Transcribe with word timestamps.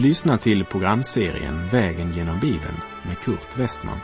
Du 0.00 0.06
lyssnar 0.06 0.36
till 0.36 0.64
programserien 0.64 1.68
Vägen 1.68 2.10
genom 2.10 2.40
Bibeln 2.40 2.80
med 3.06 3.18
Kurt 3.18 3.58
Westman. 3.58 3.98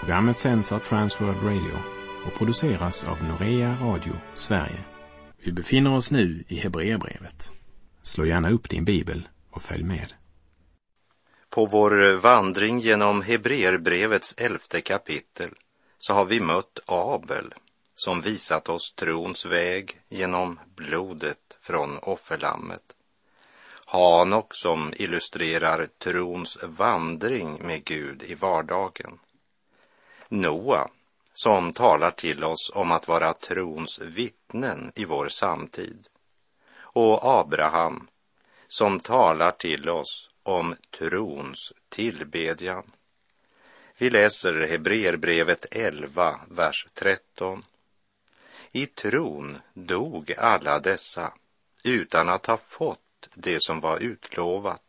Programmet 0.00 0.38
sänds 0.38 0.72
av 0.72 0.78
Transworld 0.78 1.42
Radio 1.42 1.78
och 2.26 2.34
produceras 2.38 3.04
av 3.04 3.24
Norea 3.24 3.76
Radio 3.80 4.12
Sverige. 4.34 4.84
Vi 5.44 5.52
befinner 5.52 5.94
oss 5.94 6.10
nu 6.10 6.44
i 6.48 6.56
Hebreerbrevet. 6.56 7.52
Slå 8.02 8.26
gärna 8.26 8.50
upp 8.50 8.68
din 8.68 8.84
bibel 8.84 9.28
och 9.50 9.62
följ 9.62 9.84
med. 9.84 10.12
På 11.50 11.66
vår 11.66 12.16
vandring 12.16 12.80
genom 12.80 13.22
Hebreerbrevets 13.22 14.34
elfte 14.36 14.80
kapitel 14.80 15.50
så 15.98 16.12
har 16.12 16.24
vi 16.24 16.40
mött 16.40 16.78
Abel 16.86 17.54
som 17.94 18.20
visat 18.20 18.68
oss 18.68 18.94
trons 18.94 19.46
väg 19.46 20.00
genom 20.08 20.60
blodet 20.76 21.38
från 21.60 21.98
offerlammet. 21.98 22.94
Hanok 23.90 24.54
som 24.54 24.92
illustrerar 24.96 25.86
trons 25.98 26.58
vandring 26.62 27.66
med 27.66 27.84
Gud 27.84 28.22
i 28.22 28.34
vardagen. 28.34 29.18
Noa 30.28 30.88
som 31.32 31.72
talar 31.72 32.10
till 32.10 32.44
oss 32.44 32.72
om 32.74 32.92
att 32.92 33.08
vara 33.08 33.32
trons 33.32 34.00
vittnen 34.00 34.92
i 34.94 35.04
vår 35.04 35.28
samtid. 35.28 36.08
Och 36.76 37.24
Abraham 37.24 38.08
som 38.66 39.00
talar 39.00 39.50
till 39.50 39.88
oss 39.88 40.30
om 40.42 40.76
trons 40.98 41.72
tillbedjan. 41.88 42.84
Vi 43.98 44.10
läser 44.10 44.66
Hebreerbrevet 44.68 45.66
11, 45.70 46.40
vers 46.48 46.86
13. 46.94 47.62
I 48.72 48.86
tron 48.86 49.58
dog 49.74 50.32
alla 50.38 50.78
dessa 50.78 51.32
utan 51.84 52.28
att 52.28 52.46
ha 52.46 52.56
fått 52.56 53.07
det 53.34 53.62
som 53.62 53.80
var 53.80 53.98
utlovat. 53.98 54.82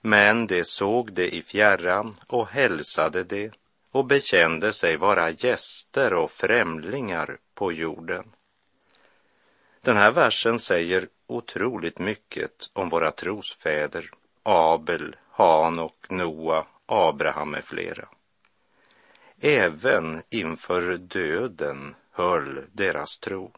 Men 0.00 0.46
de 0.46 0.64
såg 0.64 1.12
det 1.12 1.34
i 1.34 1.42
fjärran 1.42 2.16
och 2.26 2.48
hälsade 2.48 3.24
det 3.24 3.52
och 3.90 4.06
bekände 4.06 4.72
sig 4.72 4.96
vara 4.96 5.30
gäster 5.30 6.14
och 6.14 6.30
främlingar 6.30 7.38
på 7.54 7.72
jorden. 7.72 8.24
Den 9.80 9.96
här 9.96 10.10
versen 10.10 10.58
säger 10.58 11.08
otroligt 11.26 11.98
mycket 11.98 12.70
om 12.72 12.88
våra 12.88 13.10
trosfäder, 13.10 14.10
Abel, 14.42 15.16
Hanok, 15.30 16.10
Noa, 16.10 16.66
Abraham 16.86 17.50
med 17.50 17.64
flera. 17.64 18.08
Även 19.40 20.22
inför 20.30 20.96
döden 20.96 21.94
höll 22.10 22.64
deras 22.72 23.18
tro. 23.18 23.52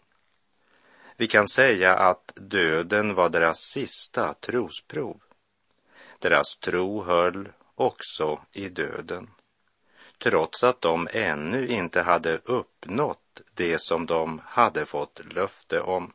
Vi 1.16 1.26
kan 1.26 1.48
säga 1.48 1.94
att 1.94 2.32
döden 2.36 3.14
var 3.14 3.28
deras 3.28 3.58
sista 3.58 4.34
trosprov. 4.34 5.20
Deras 6.18 6.56
tro 6.56 7.02
höll 7.02 7.48
också 7.74 8.40
i 8.52 8.68
döden, 8.68 9.30
trots 10.18 10.64
att 10.64 10.80
de 10.80 11.08
ännu 11.12 11.68
inte 11.68 12.02
hade 12.02 12.40
uppnått 12.44 13.40
det 13.54 13.78
som 13.78 14.06
de 14.06 14.42
hade 14.44 14.86
fått 14.86 15.20
löfte 15.34 15.80
om. 15.80 16.12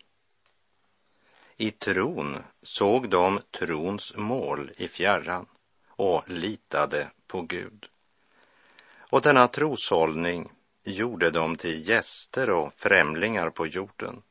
I 1.57 1.71
tron 1.71 2.37
såg 2.61 3.09
de 3.09 3.39
trons 3.51 4.15
mål 4.15 4.71
i 4.77 4.87
fjärran 4.87 5.45
och 5.87 6.29
litade 6.29 7.11
på 7.27 7.41
Gud. 7.41 7.87
Och 8.97 9.21
denna 9.21 9.47
troshållning 9.47 10.51
gjorde 10.83 11.29
dem 11.29 11.55
till 11.55 11.89
gäster 11.89 12.49
och 12.49 12.73
främlingar 12.73 13.49
på 13.49 13.67
jorden. 13.67 14.21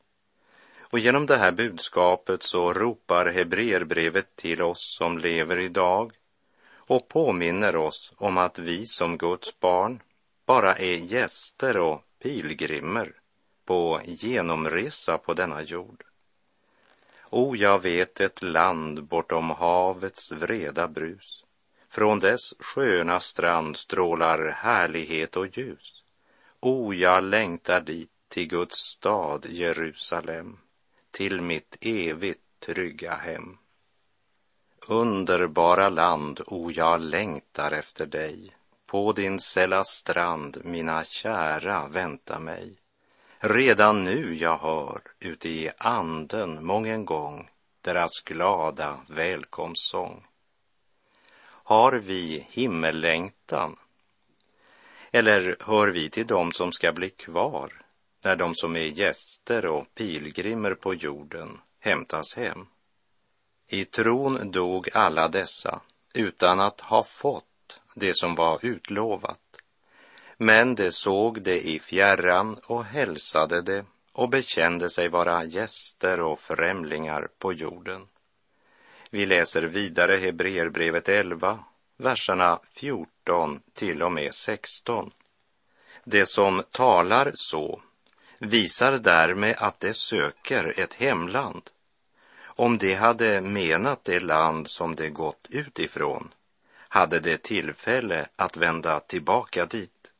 Och 0.90 0.98
genom 0.98 1.26
det 1.26 1.36
här 1.36 1.52
budskapet 1.52 2.42
så 2.42 2.72
ropar 2.72 3.26
Hebreerbrevet 3.26 4.36
till 4.36 4.62
oss 4.62 4.96
som 4.98 5.18
lever 5.18 5.58
idag 5.58 6.12
och 6.72 7.08
påminner 7.08 7.76
oss 7.76 8.12
om 8.16 8.38
att 8.38 8.58
vi 8.58 8.86
som 8.86 9.18
Guds 9.18 9.60
barn 9.60 10.02
bara 10.46 10.76
är 10.76 10.96
gäster 10.96 11.76
och 11.76 12.02
pilgrimer 12.22 13.12
på 13.64 14.00
genomresa 14.04 15.18
på 15.18 15.34
denna 15.34 15.62
jord. 15.62 16.04
O, 17.30 17.56
jag 17.56 17.82
vet 17.82 18.20
ett 18.20 18.42
land 18.42 19.04
bortom 19.04 19.50
havets 19.50 20.32
vreda 20.32 20.88
brus. 20.88 21.44
Från 21.88 22.18
dess 22.18 22.54
sköna 22.58 23.20
strand 23.20 23.76
strålar 23.76 24.48
härlighet 24.48 25.36
och 25.36 25.58
ljus. 25.58 26.02
O, 26.60 26.94
jag 26.94 27.24
längtar 27.24 27.80
dit 27.80 28.10
till 28.28 28.48
Guds 28.48 28.76
stad 28.76 29.46
Jerusalem 29.50 30.58
till 31.10 31.40
mitt 31.40 31.76
evigt 31.80 32.40
trygga 32.60 33.14
hem. 33.14 33.58
Underbara 34.88 35.88
land, 35.88 36.40
o, 36.46 36.70
jag 36.70 37.00
längtar 37.00 37.72
efter 37.72 38.06
dig. 38.06 38.56
På 38.86 39.12
din 39.12 39.40
sälla 39.40 39.84
strand, 39.84 40.60
mina 40.64 41.04
kära, 41.04 41.88
vänta 41.88 42.38
mig. 42.38 42.76
Redan 43.38 44.04
nu 44.04 44.34
jag 44.34 44.58
hör 44.58 45.00
ute 45.18 45.48
i 45.48 45.70
anden 45.78 46.64
mången 46.64 47.04
gång 47.04 47.50
deras 47.80 48.20
glada 48.20 49.00
välkomstsång. 49.08 50.26
Har 51.42 51.92
vi 51.92 52.46
himmellängtan? 52.50 53.76
Eller 55.10 55.56
hör 55.60 55.88
vi 55.88 56.10
till 56.10 56.26
dem 56.26 56.52
som 56.52 56.72
ska 56.72 56.92
bli 56.92 57.10
kvar 57.10 57.79
när 58.24 58.36
de 58.36 58.54
som 58.54 58.76
är 58.76 58.80
gäster 58.80 59.66
och 59.66 59.94
pilgrimer 59.94 60.74
på 60.74 60.94
jorden 60.94 61.58
hämtas 61.80 62.34
hem. 62.34 62.66
I 63.68 63.84
tron 63.84 64.50
dog 64.50 64.88
alla 64.94 65.28
dessa 65.28 65.80
utan 66.14 66.60
att 66.60 66.80
ha 66.80 67.02
fått 67.02 67.44
det 67.94 68.16
som 68.16 68.34
var 68.34 68.58
utlovat. 68.62 69.40
Men 70.36 70.74
de 70.74 70.92
såg 70.92 71.42
det 71.42 71.68
i 71.68 71.80
fjärran 71.80 72.60
och 72.66 72.84
hälsade 72.84 73.62
det 73.62 73.84
och 74.12 74.28
bekände 74.28 74.90
sig 74.90 75.08
vara 75.08 75.44
gäster 75.44 76.20
och 76.20 76.40
främlingar 76.40 77.28
på 77.38 77.52
jorden. 77.52 78.06
Vi 79.10 79.26
läser 79.26 79.62
vidare 79.62 80.16
Hebreerbrevet 80.16 81.08
11, 81.08 81.64
verserna 81.96 82.60
14 82.64 83.60
till 83.72 84.02
och 84.02 84.12
med 84.12 84.34
16. 84.34 85.10
Det 86.04 86.26
som 86.26 86.62
talar 86.70 87.32
så 87.34 87.80
visar 88.40 88.92
därmed 88.98 89.56
att 89.58 89.80
de 89.80 89.94
söker 89.94 90.80
ett 90.80 90.94
hemland. 90.94 91.70
Om 92.42 92.78
de 92.78 92.94
hade 92.94 93.40
menat 93.40 94.04
det 94.04 94.20
land 94.20 94.68
som 94.68 94.94
de 94.94 95.10
gått 95.10 95.46
utifrån 95.50 96.34
hade 96.76 97.20
de 97.20 97.36
tillfälle 97.36 98.28
att 98.36 98.56
vända 98.56 99.00
tillbaka 99.00 99.66
dit. 99.66 100.14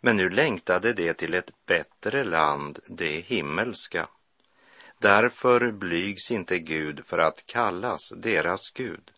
Men 0.00 0.16
nu 0.16 0.30
längtade 0.30 0.92
de 0.92 1.14
till 1.14 1.34
ett 1.34 1.66
bättre 1.66 2.24
land, 2.24 2.78
det 2.86 3.20
himmelska. 3.20 4.08
Därför 4.98 5.72
blygs 5.72 6.30
inte 6.30 6.58
Gud 6.58 7.06
för 7.06 7.18
att 7.18 7.46
kallas 7.46 8.12
deras 8.16 8.70
Gud, 8.70 9.10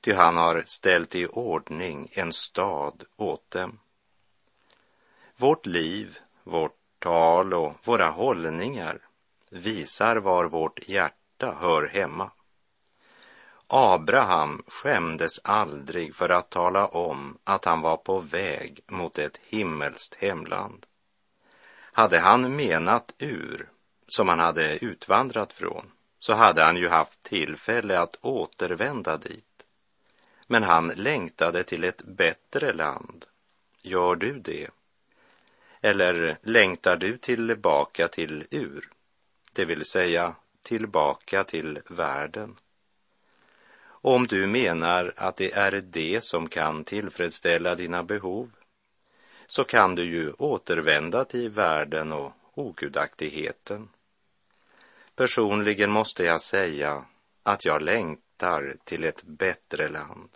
ty 0.00 0.12
han 0.12 0.36
har 0.36 0.62
ställt 0.66 1.14
i 1.14 1.26
ordning 1.26 2.08
en 2.12 2.32
stad 2.32 3.04
åt 3.16 3.50
dem. 3.50 3.78
Vårt 5.36 5.66
liv, 5.66 6.18
vårt 6.42 6.83
tal 6.98 7.54
och 7.54 7.72
våra 7.84 8.08
hållningar 8.08 8.98
visar 9.50 10.16
var 10.16 10.44
vårt 10.44 10.88
hjärta 10.88 11.56
hör 11.60 11.88
hemma. 11.88 12.30
Abraham 13.66 14.62
skämdes 14.66 15.38
aldrig 15.44 16.14
för 16.14 16.28
att 16.28 16.50
tala 16.50 16.86
om 16.86 17.38
att 17.44 17.64
han 17.64 17.80
var 17.80 17.96
på 17.96 18.20
väg 18.20 18.80
mot 18.86 19.18
ett 19.18 19.40
himmelskt 19.48 20.14
hemland. 20.14 20.86
Hade 21.92 22.18
han 22.18 22.56
menat 22.56 23.14
Ur, 23.18 23.68
som 24.08 24.28
han 24.28 24.38
hade 24.38 24.84
utvandrat 24.84 25.52
från, 25.52 25.90
så 26.18 26.32
hade 26.32 26.64
han 26.64 26.76
ju 26.76 26.88
haft 26.88 27.22
tillfälle 27.22 28.00
att 28.00 28.18
återvända 28.20 29.16
dit. 29.16 29.64
Men 30.46 30.62
han 30.62 30.88
längtade 30.88 31.64
till 31.64 31.84
ett 31.84 32.02
bättre 32.02 32.72
land. 32.72 33.26
Gör 33.82 34.16
du 34.16 34.38
det? 34.38 34.70
Eller 35.84 36.38
längtar 36.42 36.96
du 36.96 37.18
tillbaka 37.18 38.08
till 38.08 38.46
Ur, 38.50 38.90
det 39.52 39.64
vill 39.64 39.84
säga 39.84 40.34
tillbaka 40.62 41.44
till 41.44 41.80
världen? 41.88 42.56
Om 43.86 44.26
du 44.26 44.46
menar 44.46 45.12
att 45.16 45.36
det 45.36 45.52
är 45.52 45.82
det 45.84 46.24
som 46.24 46.48
kan 46.48 46.84
tillfredsställa 46.84 47.74
dina 47.74 48.02
behov, 48.02 48.50
så 49.46 49.64
kan 49.64 49.94
du 49.94 50.04
ju 50.04 50.32
återvända 50.32 51.24
till 51.24 51.50
världen 51.50 52.12
och 52.12 52.32
ogudaktigheten. 52.54 53.88
Personligen 55.14 55.90
måste 55.90 56.24
jag 56.24 56.40
säga 56.40 57.04
att 57.42 57.64
jag 57.64 57.82
längtar 57.82 58.76
till 58.84 59.04
ett 59.04 59.22
bättre 59.22 59.88
land, 59.88 60.30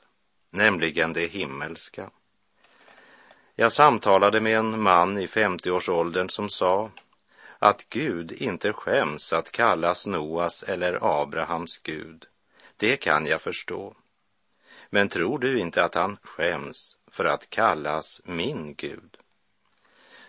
nämligen 0.50 1.12
det 1.12 1.26
himmelska. 1.26 2.10
Jag 3.60 3.72
samtalade 3.72 4.40
med 4.40 4.58
en 4.58 4.82
man 4.82 5.18
i 5.18 5.26
50-årsåldern 5.26 6.28
som 6.28 6.48
sa 6.50 6.90
att 7.58 7.88
Gud 7.88 8.32
inte 8.32 8.72
skäms 8.72 9.32
att 9.32 9.52
kallas 9.52 10.06
Noas 10.06 10.62
eller 10.62 11.22
Abrahams 11.22 11.78
Gud 11.78 12.26
Det 12.76 12.96
kan 12.96 13.26
jag 13.26 13.42
förstå. 13.42 13.94
Men 14.90 15.08
tror 15.08 15.38
du 15.38 15.58
inte 15.58 15.84
att 15.84 15.94
han 15.94 16.16
skäms 16.22 16.96
för 17.10 17.24
att 17.24 17.50
kallas 17.50 18.20
min 18.24 18.74
Gud? 18.74 19.16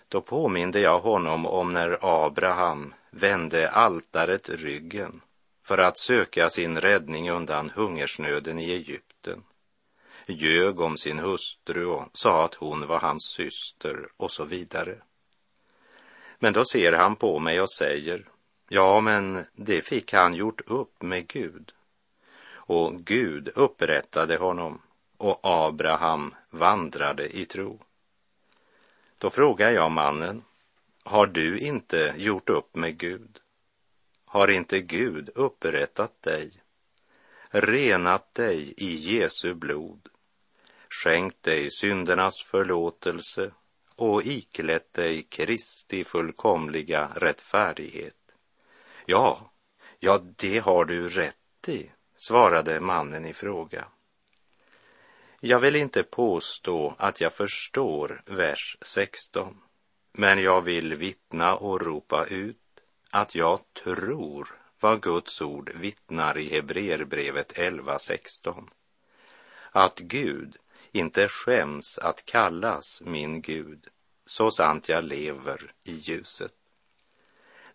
Då 0.07 0.21
påminde 0.21 0.79
jag 0.79 0.99
honom 0.99 1.45
om 1.45 1.73
när 1.73 1.97
Abraham 2.25 2.93
vände 3.11 3.69
altaret 3.69 4.49
ryggen 4.49 5.21
för 5.63 5.77
att 5.77 5.97
söka 5.97 6.49
sin 6.49 6.81
räddning 6.81 7.31
undan 7.31 7.69
hungersnöden 7.69 8.59
i 8.59 8.71
Egypten, 8.71 9.43
ljög 10.33 10.79
om 10.79 10.97
sin 10.97 11.19
hustru 11.19 11.85
och 11.85 12.09
sa 12.13 12.45
att 12.45 12.53
hon 12.53 12.87
var 12.87 12.99
hans 12.99 13.23
syster 13.23 14.09
och 14.17 14.31
så 14.31 14.45
vidare. 14.45 15.01
Men 16.39 16.53
då 16.53 16.65
ser 16.65 16.91
han 16.91 17.15
på 17.15 17.39
mig 17.39 17.61
och 17.61 17.71
säger, 17.71 18.29
ja, 18.69 19.01
men 19.01 19.45
det 19.53 19.81
fick 19.81 20.13
han 20.13 20.33
gjort 20.33 20.61
upp 20.65 21.01
med 21.01 21.27
Gud. 21.27 21.71
Och 22.53 22.99
Gud 22.99 23.49
upprättade 23.55 24.37
honom 24.37 24.81
och 25.17 25.39
Abraham 25.43 26.35
vandrade 26.49 27.37
i 27.37 27.45
tro. 27.45 27.79
Då 29.17 29.29
frågar 29.29 29.71
jag 29.71 29.91
mannen, 29.91 30.43
har 31.03 31.27
du 31.27 31.59
inte 31.59 32.13
gjort 32.17 32.49
upp 32.49 32.75
med 32.75 32.97
Gud? 32.97 33.39
Har 34.25 34.47
inte 34.47 34.81
Gud 34.81 35.29
upprättat 35.35 36.21
dig, 36.21 36.51
renat 37.49 38.33
dig 38.33 38.73
i 38.77 38.93
Jesu 38.93 39.53
blod, 39.53 40.08
skänkt 40.89 41.43
dig 41.43 41.71
syndernas 41.71 42.41
förlåtelse 42.41 43.51
och 43.95 44.23
iklätt 44.25 44.93
dig 44.93 45.23
Kristi 45.23 46.03
fullkomliga 46.03 47.09
rättfärdighet? 47.15 48.15
Ja, 49.05 49.51
ja, 49.99 50.19
det 50.35 50.59
har 50.59 50.85
du 50.85 51.09
rätt 51.09 51.67
i, 51.67 51.91
svarade 52.17 52.79
mannen 52.79 53.25
i 53.25 53.33
fråga. 53.33 53.87
Jag 55.39 55.59
vill 55.59 55.75
inte 55.75 56.03
påstå 56.03 56.95
att 56.97 57.21
jag 57.21 57.33
förstår 57.33 58.21
vers 58.25 58.77
16, 58.81 59.57
men 60.11 60.41
jag 60.41 60.61
vill 60.61 60.95
vittna 60.95 61.55
och 61.55 61.81
ropa 61.81 62.25
ut 62.25 62.57
att 63.09 63.35
jag 63.35 63.59
tror 63.83 64.59
vad 64.79 65.01
Guds 65.01 65.41
ord 65.41 65.71
vittnar 65.75 66.37
i 66.37 66.49
Hebreerbrevet 66.49 67.53
11.16. 67.53 68.67
Att 69.71 69.99
Gud 69.99 70.57
inte 70.91 71.27
skäms 71.27 71.99
att 71.99 72.25
kallas 72.25 73.01
min 73.05 73.41
Gud, 73.41 73.87
så 74.25 74.51
sant 74.51 74.89
jag 74.89 75.03
lever 75.03 75.71
i 75.83 75.93
ljuset. 75.93 76.53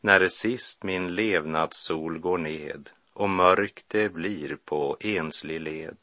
När 0.00 0.28
sist 0.28 0.82
min 0.82 1.14
levnadssol 1.14 2.18
går 2.18 2.38
ned 2.38 2.90
och 3.12 3.30
mörkt 3.30 3.84
det 3.88 4.08
blir 4.08 4.56
på 4.64 4.96
enslig 5.00 5.60
led, 5.60 5.96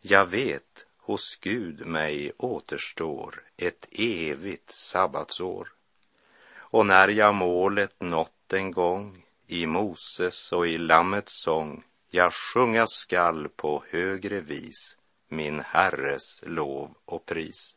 jag 0.00 0.26
vet 0.26 0.86
hos 0.96 1.36
Gud 1.40 1.86
mig 1.86 2.32
återstår 2.36 3.42
ett 3.56 3.88
evigt 3.92 4.70
sabbatsår. 4.70 5.68
Och 6.56 6.86
när 6.86 7.08
jag 7.08 7.34
målet 7.34 8.00
nått 8.00 8.52
en 8.52 8.70
gång 8.70 9.24
i 9.46 9.66
Moses 9.66 10.52
och 10.52 10.66
i 10.66 10.78
Lammets 10.78 11.42
sång 11.42 11.84
jag 12.10 12.32
sjunga 12.32 12.86
skall 12.86 13.48
på 13.48 13.84
högre 13.90 14.40
vis 14.40 14.96
min 15.34 15.60
Herres 15.60 16.40
lov 16.42 16.94
och 17.04 17.26
pris. 17.26 17.76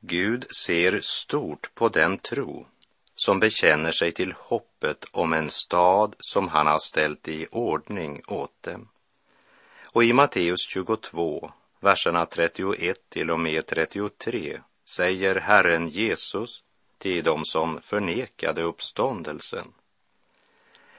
Gud 0.00 0.46
ser 0.50 1.00
stort 1.00 1.74
på 1.74 1.88
den 1.88 2.18
tro 2.18 2.66
som 3.14 3.40
bekänner 3.40 3.92
sig 3.92 4.12
till 4.12 4.34
hoppet 4.36 5.04
om 5.10 5.32
en 5.32 5.50
stad 5.50 6.14
som 6.18 6.48
han 6.48 6.66
har 6.66 6.78
ställt 6.78 7.28
i 7.28 7.46
ordning 7.50 8.22
åt 8.26 8.62
dem. 8.62 8.88
Och 9.84 10.04
i 10.04 10.12
Matteus 10.12 10.60
22, 10.68 11.52
verserna 11.80 12.26
31 12.26 12.98
till 13.08 13.30
och 13.30 13.40
med 13.40 13.66
33 13.66 14.60
säger 14.84 15.36
Herren 15.36 15.88
Jesus 15.88 16.62
till 16.98 17.24
dem 17.24 17.44
som 17.44 17.80
förnekade 17.82 18.62
uppståndelsen. 18.62 19.72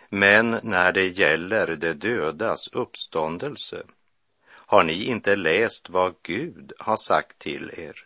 Men 0.09 0.59
när 0.63 0.91
det 0.91 1.07
gäller 1.07 1.75
de 1.75 1.93
dödas 1.93 2.67
uppståndelse 2.67 3.83
har 4.71 4.83
ni 4.83 5.03
inte 5.03 5.35
läst 5.35 5.89
vad 5.89 6.15
Gud 6.23 6.73
har 6.79 6.97
sagt 6.97 7.39
till 7.39 7.71
er. 7.77 8.05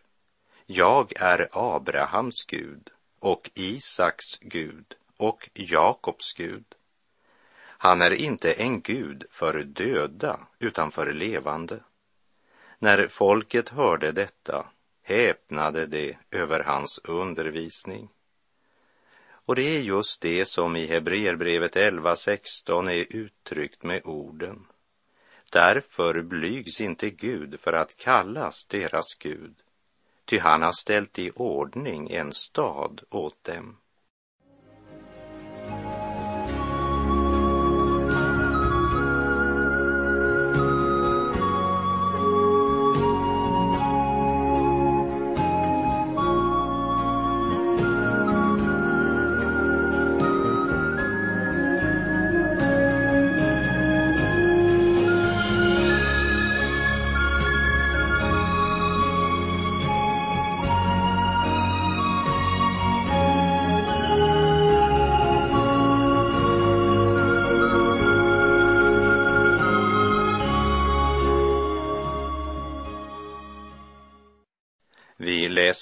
Jag 0.65 1.13
är 1.21 1.50
Abrahams 1.51 2.45
Gud 2.45 2.89
och 3.19 3.51
Isaks 3.53 4.39
Gud 4.41 4.95
och 5.17 5.50
Jakobs 5.53 6.33
Gud. 6.33 6.65
Han 7.65 8.01
är 8.01 8.13
inte 8.13 8.53
en 8.53 8.81
Gud 8.81 9.25
för 9.31 9.63
döda 9.63 10.39
utan 10.59 10.91
för 10.91 11.13
levande. 11.13 11.79
När 12.79 13.07
folket 13.07 13.69
hörde 13.69 14.11
detta 14.11 14.65
häpnade 15.03 15.85
de 15.85 16.18
över 16.31 16.63
hans 16.63 17.00
undervisning. 17.03 18.09
Och 19.27 19.56
det 19.56 19.75
är 19.75 19.81
just 19.81 20.21
det 20.21 20.45
som 20.45 20.75
i 20.75 20.85
Hebreerbrevet 20.85 21.75
11.16 21.75 22.91
är 22.91 23.06
uttryckt 23.09 23.83
med 23.83 24.01
orden. 24.06 24.65
Därför 25.56 26.22
blygs 26.22 26.81
inte 26.81 27.10
Gud 27.10 27.60
för 27.60 27.74
att 27.74 27.98
kallas 27.98 28.66
deras 28.66 29.16
Gud, 29.19 29.56
ty 30.25 30.40
han 30.40 30.62
har 30.62 30.72
ställt 30.72 31.19
i 31.19 31.31
ordning 31.36 32.12
en 32.12 32.34
stad 32.34 33.02
åt 33.10 33.44
dem. 33.44 33.78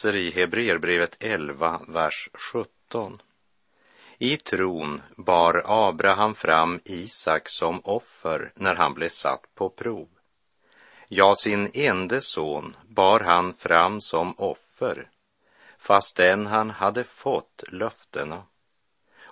Läser 0.04 0.16
i 0.16 0.32
Hebreerbrevet 0.32 1.18
11, 1.20 1.82
vers 1.88 2.30
17. 2.34 3.18
I 4.18 4.38
tron 4.38 5.02
bar 5.18 5.64
Abraham 5.66 6.36
fram 6.36 6.80
Isak 6.86 7.50
som 7.50 7.82
offer 7.84 8.52
när 8.56 8.76
han 8.76 8.94
blev 8.94 9.10
satt 9.10 9.56
på 9.56 9.70
prov. 9.70 10.08
Ja, 11.08 11.36
sin 11.36 11.72
ende 11.74 12.22
son 12.22 12.76
bar 12.88 13.20
han 13.20 13.54
fram 13.54 14.02
som 14.02 14.34
offer, 14.38 15.10
fastän 15.78 16.48
han 16.48 16.70
hade 16.70 17.04
fått 17.04 17.64
löftena. 17.68 18.44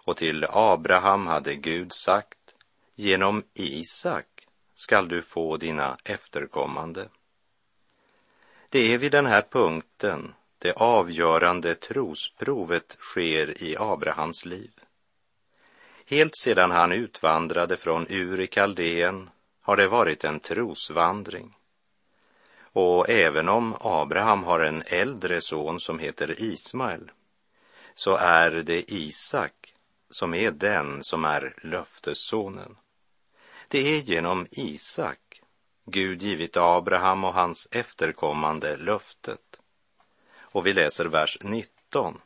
Och 0.05 0.17
till 0.17 0.45
Abraham 0.49 1.27
hade 1.27 1.55
Gud 1.55 1.93
sagt, 1.93 2.55
genom 2.95 3.43
Isak 3.53 4.47
skall 4.75 5.07
du 5.07 5.21
få 5.21 5.57
dina 5.57 5.97
efterkommande. 6.03 7.09
Det 8.69 8.93
är 8.93 8.97
vid 8.97 9.11
den 9.11 9.25
här 9.25 9.41
punkten 9.41 10.33
det 10.61 10.73
avgörande 10.73 11.75
trosprovet 11.75 12.97
sker 12.99 13.63
i 13.63 13.75
Abrahams 13.79 14.45
liv. 14.45 14.71
Helt 16.05 16.35
sedan 16.35 16.71
han 16.71 16.91
utvandrade 16.91 17.77
från 17.77 18.05
Ur 18.09 18.39
i 18.39 18.47
Kaldén 18.47 19.29
har 19.61 19.77
det 19.77 19.87
varit 19.87 20.23
en 20.23 20.39
trosvandring. 20.39 21.55
Och 22.61 23.09
även 23.09 23.49
om 23.49 23.75
Abraham 23.79 24.43
har 24.43 24.59
en 24.59 24.83
äldre 24.85 25.41
son 25.41 25.79
som 25.79 25.99
heter 25.99 26.41
Ismael 26.41 27.11
så 27.93 28.15
är 28.15 28.51
det 28.51 28.91
Isak 28.91 29.73
som 30.09 30.33
är 30.33 30.51
den 30.51 31.03
som 31.03 31.25
är 31.25 31.55
löftessonen. 31.63 32.77
Det 33.69 33.79
är 33.79 33.97
genom 33.97 34.47
Isak 34.51 35.41
Gud 35.85 36.21
givit 36.21 36.57
Abraham 36.57 37.23
och 37.23 37.33
hans 37.33 37.67
efterkommande 37.71 38.77
löftet. 38.77 39.50
Och 40.51 40.65
vi 40.65 40.73
läser 40.73 41.05
vers 41.05 41.37
19. 41.41 42.21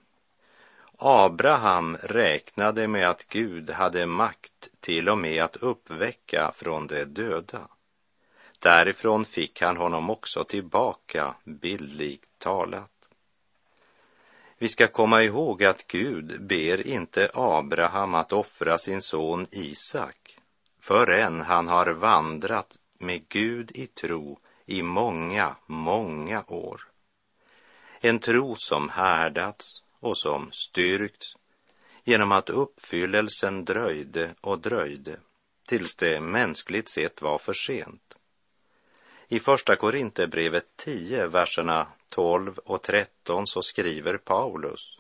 Abraham 0.98 1.98
räknade 2.04 2.88
med 2.88 3.10
att 3.10 3.28
Gud 3.28 3.70
hade 3.70 4.06
makt 4.06 4.70
till 4.80 5.10
och 5.10 5.18
med 5.18 5.44
att 5.44 5.56
uppväcka 5.56 6.52
från 6.56 6.88
de 6.88 7.06
döda. 7.06 7.68
Därifrån 8.60 9.26
fick 9.26 9.62
han 9.62 9.78
honom 9.78 10.10
också 10.10 10.44
tillbaka, 10.44 11.36
bildligt 11.44 12.30
talat. 12.38 12.92
Vi 14.58 14.70
ska 14.70 14.88
komma 14.88 15.24
ihåg 15.24 15.64
att 15.64 15.88
Gud 15.88 16.42
ber 16.42 16.88
inte 16.88 17.32
Abraham 17.34 18.16
att 18.16 18.34
offra 18.34 18.78
sin 18.78 19.02
son 19.02 19.48
Isak 19.52 20.38
förrän 20.80 21.42
han 21.42 21.68
har 21.68 21.94
vandrat 21.94 22.78
med 22.98 23.28
Gud 23.30 23.72
i 23.74 23.88
tro 23.88 24.40
i 24.66 24.82
många, 24.82 25.56
många 25.66 26.44
år. 26.48 26.82
En 28.08 28.20
tro 28.20 28.56
som 28.56 28.90
härdats 28.90 29.84
och 30.00 30.18
som 30.18 30.52
styrkts 30.52 31.38
genom 32.04 32.32
att 32.32 32.50
uppfyllelsen 32.50 33.66
dröjde 33.66 34.36
och 34.42 34.60
dröjde 34.60 35.18
tills 35.68 35.96
det 35.96 36.22
mänskligt 36.22 36.90
sett 36.90 37.22
var 37.22 37.38
för 37.38 37.54
sent. 37.54 38.18
I 39.28 39.40
Första 39.40 39.76
Korinthierbrevet 39.76 40.66
10, 40.76 41.28
verserna 41.28 41.88
12 42.10 42.58
och 42.58 42.82
13 42.82 43.48
så 43.48 43.62
skriver 43.62 44.18
Paulus. 44.18 45.00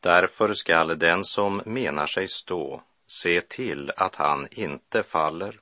Därför 0.00 0.54
skall 0.54 0.98
den 0.98 1.24
som 1.24 1.62
menar 1.64 2.06
sig 2.06 2.28
stå 2.28 2.82
se 3.06 3.40
till 3.40 3.92
att 3.96 4.14
han 4.14 4.48
inte 4.50 5.02
faller. 5.02 5.60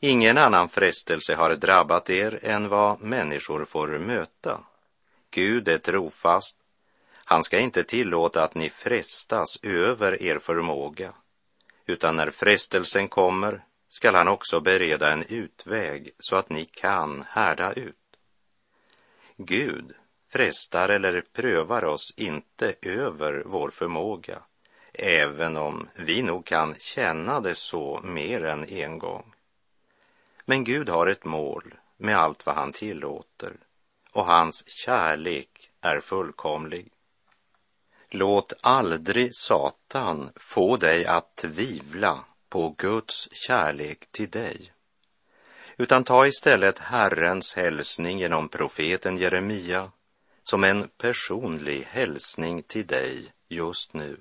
Ingen 0.00 0.38
annan 0.38 0.68
frestelse 0.68 1.34
har 1.34 1.54
drabbat 1.54 2.10
er 2.10 2.38
än 2.42 2.68
vad 2.68 3.00
människor 3.00 3.64
får 3.64 3.98
möta. 3.98 4.60
Gud 5.30 5.68
är 5.68 5.78
trofast. 5.78 6.56
Han 7.24 7.44
ska 7.44 7.58
inte 7.58 7.84
tillåta 7.84 8.42
att 8.42 8.54
ni 8.54 8.70
frestas 8.70 9.58
över 9.62 10.22
er 10.22 10.38
förmåga, 10.38 11.12
utan 11.86 12.16
när 12.16 12.30
frestelsen 12.30 13.08
kommer 13.08 13.64
skall 13.88 14.14
han 14.14 14.28
också 14.28 14.60
bereda 14.60 15.12
en 15.12 15.24
utväg 15.28 16.10
så 16.18 16.36
att 16.36 16.50
ni 16.50 16.64
kan 16.64 17.24
härda 17.28 17.72
ut. 17.72 17.96
Gud 19.36 19.94
frestar 20.28 20.88
eller 20.88 21.20
prövar 21.20 21.84
oss 21.84 22.14
inte 22.16 22.74
över 22.82 23.42
vår 23.46 23.70
förmåga, 23.70 24.42
även 24.92 25.56
om 25.56 25.88
vi 25.94 26.22
nog 26.22 26.46
kan 26.46 26.74
känna 26.74 27.40
det 27.40 27.54
så 27.54 28.00
mer 28.04 28.44
än 28.44 28.68
en 28.68 28.98
gång. 28.98 29.34
Men 30.44 30.64
Gud 30.64 30.88
har 30.88 31.06
ett 31.06 31.24
mål 31.24 31.74
med 31.96 32.16
allt 32.16 32.46
vad 32.46 32.54
han 32.54 32.72
tillåter 32.72 33.56
och 34.12 34.24
hans 34.24 34.68
kärlek 34.68 35.70
är 35.80 36.00
fullkomlig. 36.00 36.92
Låt 38.10 38.52
aldrig 38.60 39.34
Satan 39.34 40.32
få 40.36 40.76
dig 40.76 41.06
att 41.06 41.36
tvivla 41.36 42.24
på 42.48 42.74
Guds 42.78 43.28
kärlek 43.32 44.10
till 44.10 44.30
dig, 44.30 44.72
utan 45.76 46.04
ta 46.04 46.26
istället 46.26 46.78
Herrens 46.78 47.54
hälsning 47.54 48.18
genom 48.18 48.48
profeten 48.48 49.16
Jeremia 49.16 49.90
som 50.42 50.64
en 50.64 50.88
personlig 50.88 51.82
hälsning 51.90 52.62
till 52.62 52.86
dig 52.86 53.32
just 53.48 53.94
nu. 53.94 54.16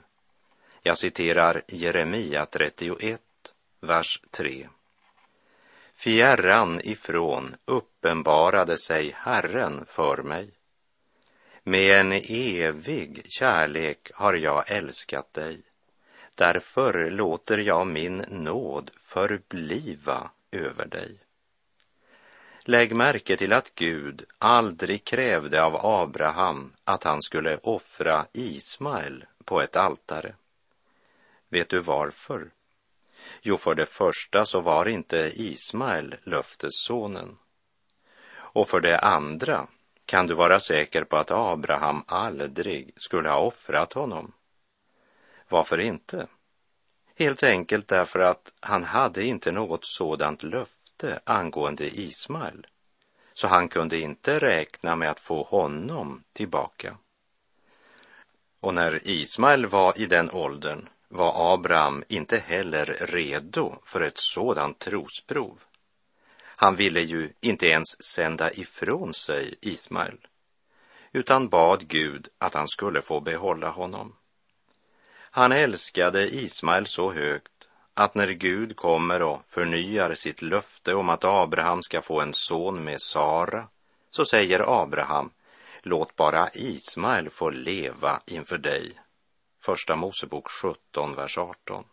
Jag 0.84 0.98
citerar 0.98 1.62
Jeremia 1.68 2.46
31, 2.46 3.22
vers 3.82 4.22
3. 4.32 4.70
Fjärran 6.00 6.82
ifrån 6.84 7.56
uppenbarade 7.66 8.78
sig 8.78 9.12
Herren 9.18 9.86
för 9.86 10.24
mig. 10.24 10.52
Med 11.64 12.00
en 12.00 12.12
evig 12.28 13.26
kärlek 13.32 14.12
har 14.14 14.34
jag 14.34 14.72
älskat 14.72 15.34
dig. 15.34 15.62
Därför 16.36 17.10
låter 17.10 17.58
jag 17.58 17.88
min 17.88 18.18
nåd 18.18 18.92
förbliva 18.98 20.32
över 20.52 20.86
dig. 20.86 21.20
Lägg 22.64 22.96
märke 22.96 23.38
till 23.38 23.54
att 23.54 23.76
Gud 23.76 24.26
aldrig 24.38 25.06
krävde 25.06 25.64
av 25.64 25.86
Abraham 25.86 26.74
att 26.84 27.04
han 27.04 27.22
skulle 27.22 27.58
offra 27.58 28.26
Ismael 28.34 29.26
på 29.46 29.62
ett 29.62 29.76
altare. 29.76 30.36
Vet 31.50 31.70
du 31.70 31.80
varför? 31.80 32.52
Jo, 33.42 33.58
för 33.58 33.76
det 33.76 33.86
första 33.86 34.46
så 34.46 34.60
var 34.60 34.88
inte 34.88 35.32
Ismael 35.36 36.16
löftessonen. 36.24 37.38
Och 38.32 38.70
för 38.70 38.82
det 38.82 39.00
andra 39.00 39.68
kan 40.06 40.28
du 40.28 40.34
vara 40.34 40.60
säker 40.60 41.04
på 41.04 41.18
att 41.18 41.32
Abraham 41.32 42.04
aldrig 42.08 42.94
skulle 42.98 43.30
ha 43.30 43.40
offrat 43.40 43.94
honom. 43.94 44.32
Varför 45.50 45.80
inte? 45.80 46.28
Helt 47.16 47.44
enkelt 47.44 47.88
därför 47.88 48.20
att 48.20 48.54
han 48.60 48.84
hade 48.84 49.24
inte 49.24 49.52
något 49.52 49.86
sådant 49.86 50.44
löfte 50.44 51.20
angående 51.24 52.00
Ismael, 52.00 52.68
så 53.34 53.48
han 53.48 53.70
kunde 53.70 54.00
inte 54.00 54.40
räkna 54.40 54.96
med 54.96 55.12
att 55.12 55.20
få 55.20 55.44
honom 55.44 56.24
tillbaka. 56.34 56.98
Och 58.60 58.74
när 58.74 59.08
Ismael 59.08 59.66
var 59.66 59.98
i 59.98 60.06
den 60.06 60.32
åldern 60.32 60.90
var 61.10 61.54
Abraham 61.54 62.04
inte 62.08 62.38
heller 62.38 62.86
redo 63.00 63.76
för 63.84 64.02
ett 64.02 64.18
sådant 64.18 64.80
trosprov. 64.80 65.60
Han 66.42 66.76
ville 66.76 67.02
ju 67.02 67.34
inte 67.42 67.68
ens 67.68 68.04
sända 68.04 68.52
ifrån 68.54 69.14
sig 69.14 69.56
Ismael, 69.62 70.18
utan 71.12 71.50
bad 71.50 71.88
Gud 71.88 72.28
att 72.38 72.54
han 72.54 72.68
skulle 72.68 73.02
få 73.02 73.20
behålla 73.20 73.70
honom. 73.70 74.16
Han 75.32 75.52
älskade 75.52 76.36
Ismael 76.36 76.86
så 76.88 77.12
högt 77.12 77.68
att 77.94 78.16
när 78.16 78.28
Gud 78.28 78.76
kommer 78.76 79.22
och 79.22 79.46
förnyar 79.46 80.14
sitt 80.14 80.42
löfte 80.42 80.94
om 80.94 81.10
att 81.10 81.24
Abraham 81.24 81.84
ska 81.84 82.02
få 82.02 82.22
en 82.22 82.34
son 82.34 82.84
med 82.84 83.02
Sara, 83.02 83.68
så 84.10 84.26
säger 84.26 84.82
Abraham, 84.82 85.32
låt 85.82 86.16
bara 86.16 86.50
Ismael 86.54 87.30
få 87.30 87.50
leva 87.50 88.22
inför 88.26 88.58
dig. 88.58 88.94
Första 89.70 89.96
Mosebok 89.96 90.50
17, 90.50 91.16
vers 91.16 91.38
18. 91.38 91.84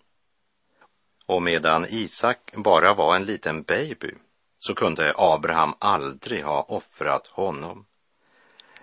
Och 1.27 1.43
medan 1.43 1.87
Isak 1.89 2.53
bara 2.55 2.95
var 2.95 3.17
en 3.17 3.25
liten 3.25 3.63
baby 3.63 4.15
så 4.59 4.75
kunde 4.75 5.15
Abraham 5.17 5.75
aldrig 5.79 6.45
ha 6.45 6.63
offrat 6.63 7.27
honom. 7.27 7.87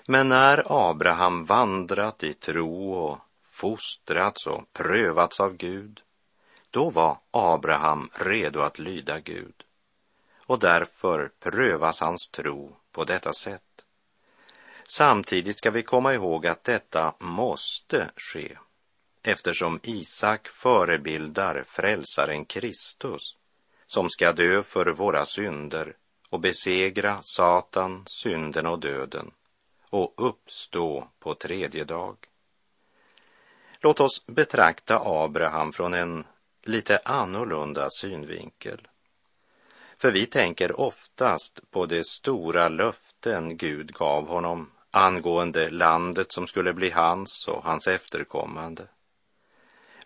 Men 0.08 0.30
när 0.30 0.64
Abraham 0.90 1.46
vandrat 1.46 2.24
i 2.24 2.34
tro 2.34 2.94
och 2.94 3.20
fostrats 3.42 4.48
och 4.48 4.74
prövats 4.74 5.40
av 5.40 5.54
Gud, 5.54 6.02
då 6.70 6.90
var 6.90 7.18
Abraham 7.32 8.10
redo 8.14 8.60
att 8.60 8.80
lyda 8.80 9.20
Gud. 9.20 9.64
Och 10.46 10.60
därför 10.60 11.32
prövas 11.40 12.00
hans 12.00 12.30
tro 12.30 12.76
på 12.92 13.04
detta 13.04 13.34
sätt. 13.34 13.86
Samtidigt 14.84 15.58
ska 15.58 15.72
vi 15.72 15.84
komma 15.84 16.14
ihåg 16.14 16.48
att 16.48 16.64
detta 16.64 17.14
måste 17.20 18.12
ske 18.16 18.58
eftersom 19.24 19.80
Isak 19.84 20.48
förebildar 20.48 21.64
frälsaren 21.68 22.46
Kristus 22.46 23.22
som 23.88 24.10
ska 24.10 24.32
dö 24.32 24.64
för 24.64 24.86
våra 24.86 25.26
synder 25.26 25.96
och 26.30 26.40
besegra 26.40 27.20
Satan, 27.22 28.04
synden 28.08 28.66
och 28.66 28.80
döden 28.80 29.32
och 29.90 30.14
uppstå 30.18 31.08
på 31.20 31.36
tredje 31.36 31.84
dag. 31.84 32.18
Låt 33.82 34.00
oss 34.00 34.26
betrakta 34.26 35.02
Abraham 35.04 35.72
från 35.72 35.94
en 35.94 36.26
lite 36.64 37.00
annorlunda 37.06 37.90
synvinkel. 37.90 38.88
För 39.98 40.12
vi 40.12 40.26
tänker 40.26 40.80
oftast 40.80 41.72
på 41.72 41.86
de 41.86 42.04
stora 42.04 42.70
löften 42.70 43.58
Gud 43.58 43.94
gav 43.94 44.28
honom 44.28 44.72
angående 44.92 45.70
landet 45.70 46.34
som 46.34 46.48
skulle 46.48 46.74
bli 46.74 46.90
hans 46.90 47.48
och 47.48 47.64
hans 47.64 47.88
efterkommande. 47.88 48.88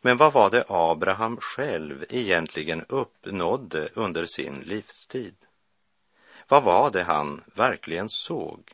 Men 0.02 0.18
vad 0.18 0.34
var 0.34 0.50
det 0.50 0.66
Abraham 0.68 1.38
själv 1.38 2.06
egentligen 2.10 2.86
uppnådde 2.90 3.90
under 3.94 4.26
sin 4.26 4.60
livstid? 4.60 5.36
Vad 6.48 6.64
var 6.64 6.92
det 6.92 7.04
han 7.04 7.44
verkligen 7.54 8.10
såg? 8.10 8.72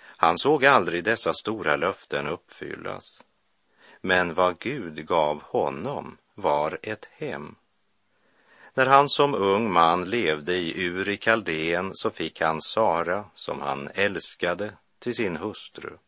Han 0.00 0.38
såg 0.38 0.64
aldrig 0.64 1.04
dessa 1.04 1.32
stora 1.32 1.76
löften 1.76 2.28
uppfyllas. 2.28 3.24
Men 4.00 4.34
vad 4.34 4.58
Gud 4.58 5.06
gav 5.06 5.42
honom 5.42 6.16
var 6.34 6.78
ett 6.82 7.08
hem. 7.12 7.54
När 8.74 8.86
han 8.86 9.08
som 9.08 9.34
ung 9.34 9.72
man 9.72 10.04
levde 10.04 10.54
i 10.54 10.84
Ur 10.84 11.08
i 11.08 11.90
så 11.94 12.10
fick 12.10 12.40
han 12.40 12.62
Sara, 12.62 13.24
som 13.34 13.60
han 13.60 13.88
älskade, 13.94 14.72
till 14.98 15.14
sin 15.14 15.36
hustru. 15.36 15.98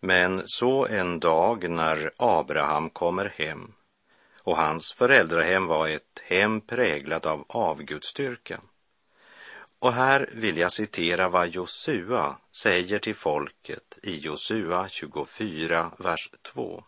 Men 0.00 0.42
så 0.44 0.86
en 0.86 1.20
dag 1.20 1.70
när 1.70 2.10
Abraham 2.16 2.90
kommer 2.90 3.34
hem 3.36 3.72
och 4.42 4.56
hans 4.56 4.92
föräldrahem 4.92 5.66
var 5.66 5.88
ett 5.88 6.22
hem 6.24 6.60
präglat 6.60 7.26
av 7.26 7.44
avgudstyrkan. 7.48 8.60
Och 9.78 9.92
här 9.92 10.30
vill 10.32 10.56
jag 10.56 10.72
citera 10.72 11.28
vad 11.28 11.48
Josua 11.48 12.36
säger 12.62 12.98
till 12.98 13.14
folket 13.14 13.98
i 14.02 14.16
Josua 14.16 14.88
24, 14.88 15.90
vers 15.98 16.30
2. 16.42 16.84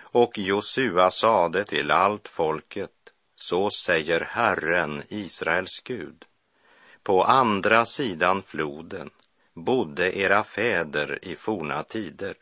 Och 0.00 0.38
Josua 0.38 1.10
sade 1.10 1.64
till 1.64 1.90
allt 1.90 2.28
folket, 2.28 2.90
så 3.36 3.70
säger 3.70 4.20
Herren, 4.20 5.02
Israels 5.08 5.80
Gud. 5.84 6.24
På 7.02 7.24
andra 7.24 7.84
sidan 7.84 8.42
floden 8.42 9.10
bodde 9.54 10.18
era 10.18 10.44
fäder 10.44 11.18
i 11.22 11.36
forna 11.36 11.82
tider. 11.82 12.36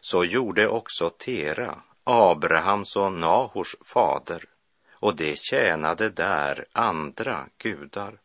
Så 0.00 0.24
gjorde 0.24 0.68
också 0.68 1.10
Tera, 1.10 1.82
Abrahams 2.04 2.96
och 2.96 3.12
Nahors 3.12 3.76
fader 3.84 4.44
och 4.92 5.16
de 5.16 5.36
tjänade 5.36 6.10
där 6.10 6.66
andra 6.72 7.46
gudar. 7.58 8.18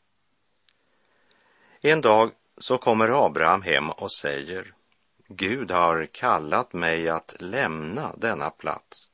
En 1.82 2.02
dag 2.02 2.32
så 2.58 2.78
kommer 2.78 3.26
Abraham 3.26 3.62
hem 3.62 3.90
och 3.90 4.12
säger 4.12 4.74
Gud 5.28 5.72
har 5.72 6.06
kallat 6.06 6.74
mig 6.74 7.10
att 7.10 7.36
lämna 7.40 8.16
denna 8.18 8.50
plats. 8.50 9.08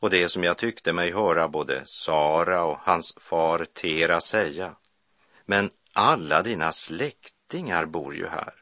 Och 0.00 0.10
det 0.10 0.28
som 0.28 0.44
jag 0.44 0.58
tyckte 0.58 0.92
mig 0.92 1.12
höra 1.12 1.48
både 1.48 1.82
Sara 1.84 2.64
och 2.64 2.78
hans 2.80 3.14
far 3.16 3.64
Tera 3.64 4.20
säga, 4.20 4.76
men 5.44 5.70
alla 5.92 6.42
dina 6.42 6.72
släkt 6.72 7.37
släktingar 7.48 7.86
bor 7.86 8.14
ju 8.14 8.28
här. 8.28 8.54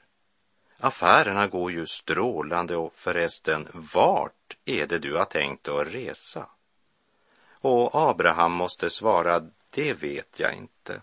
Affärerna 0.79 1.47
går 1.47 1.73
ju 1.73 1.87
strålande 1.87 2.77
och 2.77 2.95
förresten, 2.95 3.69
vart 3.95 4.57
är 4.65 4.87
det 4.87 4.99
du 4.99 5.17
har 5.17 5.25
tänkt 5.25 5.69
att 5.69 5.87
resa? 5.87 6.47
Och 7.51 7.91
Abraham 7.95 8.53
måste 8.53 8.91
svara, 8.91 9.51
det 9.71 9.93
vet 9.93 10.41
jag 10.41 10.55
inte. 10.55 11.03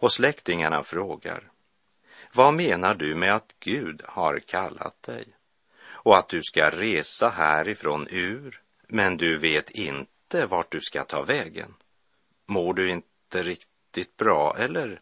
Och 0.00 0.12
släktingarna 0.12 0.82
frågar, 0.82 1.50
vad 2.32 2.54
menar 2.54 2.94
du 2.94 3.14
med 3.14 3.34
att 3.34 3.54
Gud 3.60 4.02
har 4.04 4.38
kallat 4.38 5.02
dig 5.02 5.26
och 6.04 6.16
att 6.16 6.28
du 6.28 6.42
ska 6.42 6.70
resa 6.70 7.28
härifrån 7.28 8.06
Ur, 8.10 8.62
men 8.88 9.16
du 9.16 9.38
vet 9.38 9.70
inte 9.70 10.46
vart 10.46 10.72
du 10.72 10.80
ska 10.80 11.04
ta 11.04 11.22
vägen? 11.22 11.74
Mår 12.46 12.74
du 12.74 12.90
inte 12.90 13.42
riktigt 13.42 14.16
bra, 14.16 14.56
eller? 14.58 15.00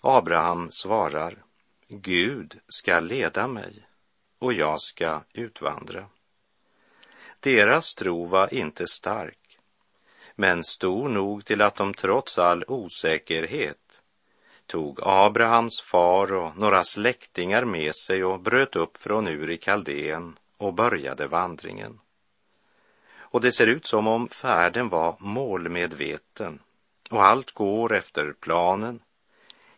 Abraham 0.00 0.70
svarar, 0.70 1.42
Gud 1.88 2.60
ska 2.68 3.00
leda 3.00 3.48
mig 3.48 3.86
och 4.38 4.52
jag 4.52 4.80
ska 4.80 5.20
utvandra. 5.32 6.06
Deras 7.40 7.94
tro 7.94 8.26
var 8.26 8.54
inte 8.54 8.86
stark, 8.86 9.58
men 10.34 10.64
stor 10.64 11.08
nog 11.08 11.44
till 11.44 11.62
att 11.62 11.76
de 11.76 11.94
trots 11.94 12.38
all 12.38 12.64
osäkerhet 12.68 14.02
tog 14.66 15.00
Abrahams 15.02 15.80
far 15.80 16.32
och 16.32 16.56
några 16.56 16.84
släktingar 16.84 17.64
med 17.64 17.94
sig 17.94 18.24
och 18.24 18.40
bröt 18.40 18.76
upp 18.76 18.96
från 18.96 19.28
Ur 19.28 19.50
i 19.50 19.56
Kaldén 19.56 20.38
och 20.56 20.74
började 20.74 21.26
vandringen. 21.26 22.00
Och 23.30 23.40
det 23.40 23.52
ser 23.52 23.66
ut 23.66 23.86
som 23.86 24.06
om 24.06 24.28
färden 24.28 24.88
var 24.88 25.16
målmedveten 25.18 26.58
och 27.10 27.24
allt 27.24 27.52
går 27.52 27.96
efter 27.96 28.32
planen, 28.40 29.00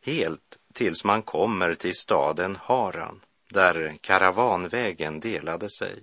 helt 0.01 0.59
tills 0.73 1.05
man 1.05 1.23
kommer 1.23 1.75
till 1.75 1.95
staden 1.95 2.57
Haran, 2.57 3.21
där 3.51 3.97
karavanvägen 4.01 5.21
delade 5.21 5.71
sig. 5.71 6.03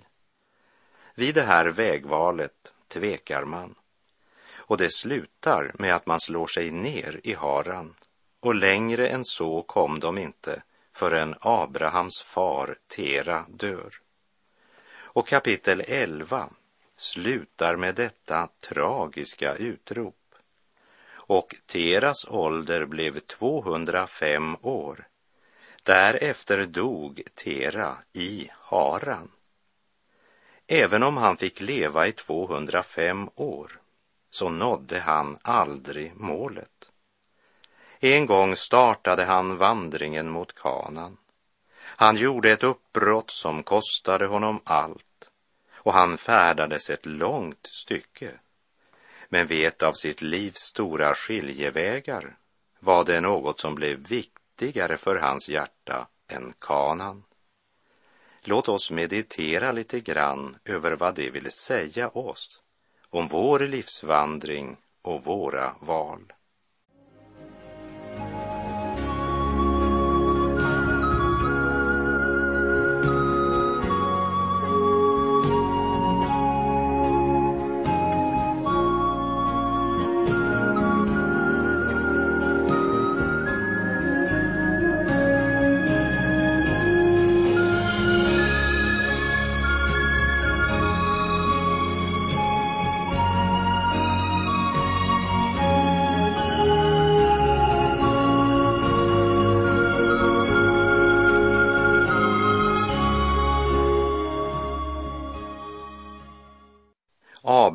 Vid 1.14 1.34
det 1.34 1.42
här 1.42 1.66
vägvalet 1.66 2.72
tvekar 2.88 3.44
man 3.44 3.74
och 4.68 4.76
det 4.76 4.92
slutar 4.92 5.72
med 5.78 5.94
att 5.94 6.06
man 6.06 6.20
slår 6.20 6.46
sig 6.46 6.70
ner 6.70 7.20
i 7.24 7.34
Haran 7.34 7.94
och 8.40 8.54
längre 8.54 9.08
än 9.08 9.24
så 9.24 9.62
kom 9.62 10.00
de 10.00 10.18
inte 10.18 10.62
förrän 10.92 11.34
Abrahams 11.40 12.22
far 12.22 12.78
Tera 12.86 13.44
dör. 13.48 13.94
Och 14.90 15.28
kapitel 15.28 15.82
11 15.86 16.50
slutar 16.96 17.76
med 17.76 17.94
detta 17.94 18.48
tragiska 18.60 19.54
utrop. 19.54 20.17
Och 21.28 21.56
Teras 21.66 22.26
ålder 22.28 22.84
blev 22.84 23.20
205 23.20 24.56
år. 24.62 25.08
Därefter 25.82 26.66
dog 26.66 27.22
Tera 27.34 27.96
i 28.12 28.48
Haran. 28.52 29.30
Även 30.66 31.02
om 31.02 31.16
han 31.16 31.36
fick 31.36 31.60
leva 31.60 32.06
i 32.06 32.12
205 32.12 33.30
år 33.34 33.80
så 34.30 34.48
nådde 34.48 34.98
han 34.98 35.38
aldrig 35.42 36.12
målet. 36.16 36.90
En 38.00 38.26
gång 38.26 38.56
startade 38.56 39.24
han 39.24 39.56
vandringen 39.56 40.30
mot 40.30 40.54
kanan. 40.54 41.16
Han 41.78 42.16
gjorde 42.16 42.52
ett 42.52 42.62
uppbrott 42.62 43.30
som 43.30 43.62
kostade 43.62 44.26
honom 44.26 44.60
allt 44.64 45.30
och 45.72 45.92
han 45.92 46.18
färdades 46.18 46.90
ett 46.90 47.06
långt 47.06 47.66
stycke. 47.66 48.38
Men 49.28 49.46
vet 49.46 49.82
av 49.82 49.92
sitt 49.92 50.22
livs 50.22 50.58
stora 50.58 51.14
skiljevägar 51.14 52.36
var 52.80 53.04
det 53.04 53.20
något 53.20 53.60
som 53.60 53.74
blev 53.74 53.98
viktigare 54.08 54.96
för 54.96 55.16
hans 55.16 55.48
hjärta 55.48 56.08
än 56.28 56.52
kanan. 56.58 57.24
Låt 58.42 58.68
oss 58.68 58.90
meditera 58.90 59.72
lite 59.72 60.00
grann 60.00 60.56
över 60.64 60.96
vad 60.96 61.14
det 61.14 61.30
vill 61.30 61.50
säga 61.50 62.08
oss 62.08 62.62
om 63.10 63.28
vår 63.28 63.60
livsvandring 63.60 64.76
och 65.02 65.24
våra 65.24 65.74
val. 65.80 66.32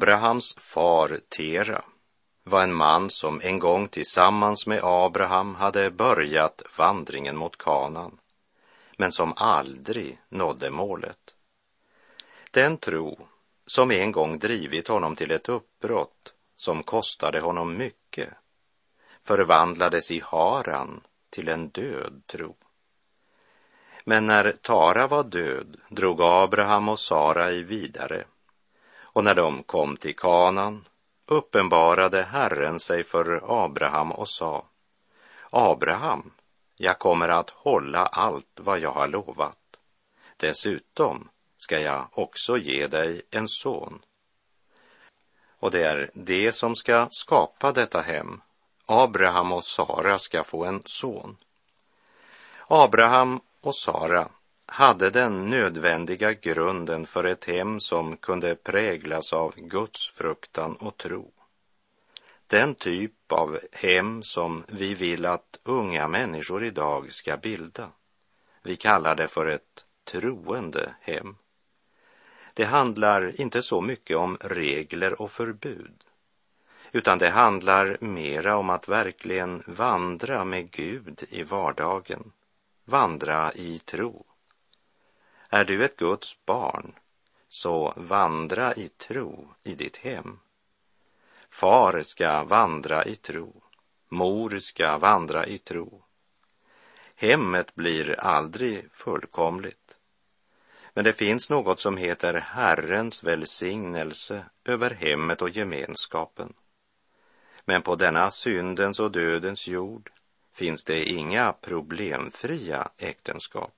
Abrahams 0.03 0.55
far 0.57 1.19
Tera 1.29 1.83
var 2.43 2.63
en 2.63 2.73
man 2.73 3.09
som 3.09 3.41
en 3.41 3.59
gång 3.59 3.87
tillsammans 3.87 4.67
med 4.67 4.79
Abraham 4.83 5.55
hade 5.55 5.91
börjat 5.91 6.61
vandringen 6.77 7.37
mot 7.37 7.57
kanan, 7.57 8.19
men 8.97 9.11
som 9.11 9.33
aldrig 9.35 10.21
nådde 10.29 10.69
målet. 10.69 11.35
Den 12.51 12.77
tro 12.77 13.27
som 13.65 13.91
en 13.91 14.11
gång 14.11 14.39
drivit 14.39 14.87
honom 14.87 15.15
till 15.15 15.31
ett 15.31 15.49
uppbrott 15.49 16.33
som 16.57 16.83
kostade 16.83 17.39
honom 17.39 17.77
mycket 17.77 18.29
förvandlades 19.23 20.11
i 20.11 20.21
Haran 20.25 21.01
till 21.29 21.49
en 21.49 21.69
död 21.69 22.23
tro. 22.27 22.55
Men 24.05 24.25
när 24.25 24.51
Tara 24.51 25.07
var 25.07 25.23
död 25.23 25.77
drog 25.89 26.21
Abraham 26.21 26.89
och 26.89 26.99
Sarai 26.99 27.63
vidare 27.63 28.25
och 29.13 29.23
när 29.23 29.35
de 29.35 29.63
kom 29.63 29.97
till 29.97 30.15
kanan 30.15 30.85
uppenbarade 31.25 32.23
Herren 32.23 32.79
sig 32.79 33.03
för 33.03 33.63
Abraham 33.65 34.11
och 34.11 34.29
sa 34.29 34.65
Abraham, 35.49 36.31
jag 36.75 36.99
kommer 36.99 37.29
att 37.29 37.49
hålla 37.49 38.05
allt 38.05 38.59
vad 38.59 38.79
jag 38.79 38.91
har 38.91 39.07
lovat. 39.07 39.57
Dessutom 40.37 41.29
ska 41.57 41.79
jag 41.79 42.07
också 42.11 42.57
ge 42.57 42.87
dig 42.87 43.21
en 43.29 43.47
son. 43.47 44.01
Och 45.59 45.71
det 45.71 45.83
är 45.83 46.09
det 46.13 46.51
som 46.51 46.75
ska 46.75 47.07
skapa 47.11 47.71
detta 47.71 48.01
hem. 48.01 48.41
Abraham 48.85 49.51
och 49.51 49.65
Sara 49.65 50.17
ska 50.17 50.43
få 50.43 50.65
en 50.65 50.81
son. 50.85 51.37
Abraham 52.67 53.41
och 53.61 53.75
Sara 53.75 54.29
hade 54.73 55.09
den 55.09 55.49
nödvändiga 55.49 56.33
grunden 56.33 57.05
för 57.05 57.23
ett 57.23 57.45
hem 57.45 57.79
som 57.79 58.17
kunde 58.17 58.55
präglas 58.55 59.33
av 59.33 59.53
Guds 59.55 60.09
fruktan 60.09 60.75
och 60.75 60.97
tro. 60.97 61.31
Den 62.47 62.75
typ 62.75 63.31
av 63.31 63.59
hem 63.71 64.23
som 64.23 64.63
vi 64.67 64.93
vill 64.93 65.25
att 65.25 65.59
unga 65.63 66.07
människor 66.07 66.63
idag 66.63 67.13
ska 67.13 67.37
bilda. 67.37 67.89
Vi 68.63 68.75
kallar 68.75 69.15
det 69.15 69.27
för 69.27 69.45
ett 69.45 69.85
troende 70.03 70.95
hem. 71.01 71.35
Det 72.53 72.65
handlar 72.65 73.41
inte 73.41 73.61
så 73.61 73.81
mycket 73.81 74.17
om 74.17 74.37
regler 74.41 75.21
och 75.21 75.31
förbud, 75.31 76.03
utan 76.91 77.17
det 77.17 77.29
handlar 77.29 77.97
mera 78.01 78.57
om 78.57 78.69
att 78.69 78.87
verkligen 78.87 79.63
vandra 79.67 80.43
med 80.43 80.71
Gud 80.71 81.23
i 81.29 81.43
vardagen, 81.43 82.31
vandra 82.85 83.53
i 83.53 83.79
tro. 83.79 84.25
Är 85.53 85.65
du 85.65 85.85
ett 85.85 85.97
Guds 85.97 86.45
barn, 86.45 86.93
så 87.49 87.93
vandra 87.95 88.75
i 88.75 88.87
tro 88.87 89.53
i 89.63 89.75
ditt 89.75 89.97
hem. 89.97 90.39
Far 91.49 92.01
ska 92.01 92.43
vandra 92.43 93.05
i 93.05 93.15
tro, 93.15 93.63
mor 94.09 94.59
ska 94.59 94.97
vandra 94.97 95.45
i 95.45 95.57
tro. 95.57 96.03
Hemmet 97.15 97.75
blir 97.75 98.19
aldrig 98.19 98.91
fullkomligt, 98.91 99.97
Men 100.93 101.03
det 101.03 101.13
finns 101.13 101.49
något 101.49 101.79
som 101.79 101.97
heter 101.97 102.33
Herrens 102.33 103.23
välsignelse 103.23 104.45
över 104.65 104.89
hemmet 104.89 105.41
och 105.41 105.49
gemenskapen. 105.49 106.53
Men 107.65 107.81
på 107.81 107.95
denna 107.95 108.31
syndens 108.31 108.99
och 108.99 109.11
dödens 109.11 109.67
jord 109.67 110.11
finns 110.53 110.83
det 110.83 111.03
inga 111.05 111.53
problemfria 111.53 112.89
äktenskap. 112.97 113.73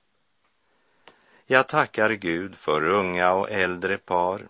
Jag 1.48 1.68
tackar 1.68 2.10
Gud 2.10 2.56
för 2.56 2.88
unga 2.88 3.32
och 3.32 3.50
äldre 3.50 3.98
par 3.98 4.48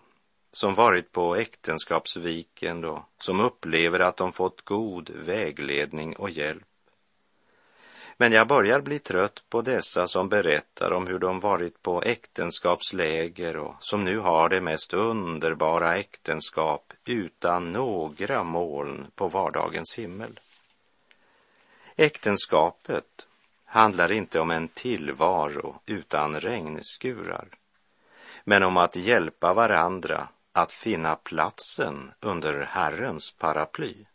som 0.51 0.73
varit 0.73 1.11
på 1.11 1.35
äktenskapsviken 1.35 2.85
och 2.85 3.03
som 3.17 3.39
upplever 3.39 3.99
att 3.99 4.17
de 4.17 4.33
fått 4.33 4.61
god 4.61 5.09
vägledning 5.09 6.15
och 6.15 6.29
hjälp. 6.29 6.63
Men 8.17 8.31
jag 8.31 8.47
börjar 8.47 8.81
bli 8.81 8.99
trött 8.99 9.43
på 9.49 9.61
dessa 9.61 10.07
som 10.07 10.29
berättar 10.29 10.93
om 10.93 11.07
hur 11.07 11.19
de 11.19 11.39
varit 11.39 11.81
på 11.81 12.01
äktenskapsläger 12.01 13.57
och 13.57 13.75
som 13.79 14.03
nu 14.03 14.19
har 14.19 14.49
det 14.49 14.61
mest 14.61 14.93
underbara 14.93 15.97
äktenskap 15.97 16.93
utan 17.05 17.73
några 17.73 18.43
moln 18.43 19.07
på 19.15 19.27
vardagens 19.27 19.95
himmel. 19.97 20.39
Äktenskapet 21.95 23.26
handlar 23.67 24.11
inte 24.11 24.39
om 24.39 24.51
en 24.51 24.67
tillvaro 24.67 25.81
utan 25.85 26.39
regnskurar, 26.39 27.49
men 28.43 28.63
om 28.63 28.77
att 28.77 28.95
hjälpa 28.95 29.53
varandra 29.53 30.27
att 30.51 30.71
finna 30.71 31.15
platsen 31.15 32.11
under 32.19 32.63
Herrens 32.63 33.31
paraply. 33.31 34.05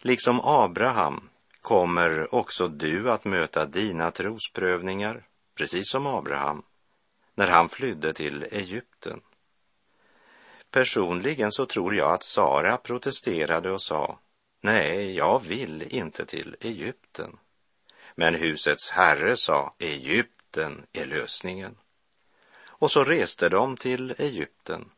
Liksom 0.00 0.40
Abraham 0.40 1.28
kommer 1.60 2.34
också 2.34 2.68
du 2.68 3.10
att 3.10 3.24
möta 3.24 3.66
dina 3.66 4.10
trosprövningar, 4.10 5.26
precis 5.54 5.90
som 5.90 6.06
Abraham, 6.06 6.62
när 7.34 7.48
han 7.48 7.68
flydde 7.68 8.12
till 8.12 8.42
Egypten. 8.42 9.20
Personligen 10.70 11.52
så 11.52 11.66
tror 11.66 11.94
jag 11.94 12.12
att 12.12 12.24
Sara 12.24 12.76
protesterade 12.76 13.72
och 13.72 13.82
sa, 13.82 14.18
nej, 14.60 15.16
jag 15.16 15.42
vill 15.42 15.82
inte 15.82 16.26
till 16.26 16.56
Egypten. 16.60 17.38
Men 18.14 18.34
husets 18.34 18.90
herre 18.90 19.36
sa, 19.36 19.74
Egypten 19.78 20.86
är 20.92 21.06
lösningen. 21.06 21.76
Och 22.66 22.90
så 22.90 23.04
reste 23.04 23.48
de 23.48 23.76
till 23.76 24.14
Egypten. 24.18 24.90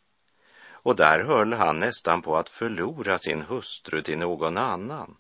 Och 0.67 0.97
där 0.97 1.21
höll 1.21 1.53
han 1.53 1.79
nästan 1.79 2.23
på 2.23 2.37
att 2.37 2.49
förlora 2.49 3.19
sin 3.19 3.43
hustru 3.43 4.03
till 4.03 4.19
någon 4.19 4.59
annan. 4.59 5.17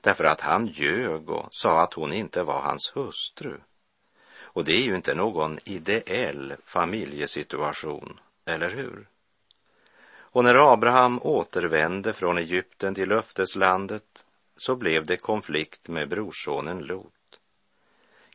Därför 0.00 0.24
att 0.24 0.40
han 0.40 0.66
ljög 0.66 1.30
och 1.30 1.48
sa 1.50 1.82
att 1.82 1.94
hon 1.94 2.12
inte 2.12 2.42
var 2.42 2.60
hans 2.60 2.92
hustru. 2.94 3.60
Och 4.40 4.64
det 4.64 4.72
är 4.72 4.82
ju 4.82 4.96
inte 4.96 5.14
någon 5.14 5.58
ideell 5.64 6.54
familjesituation, 6.62 8.20
eller 8.44 8.70
hur? 8.70 9.08
Och 10.32 10.44
när 10.44 10.72
Abraham 10.72 11.20
återvände 11.22 12.12
från 12.12 12.38
Egypten 12.38 12.94
till 12.94 13.08
löfteslandet 13.08 14.24
så 14.56 14.76
blev 14.76 15.06
det 15.06 15.16
konflikt 15.16 15.88
med 15.88 16.08
brorsonen 16.08 16.78
Lot. 16.78 17.19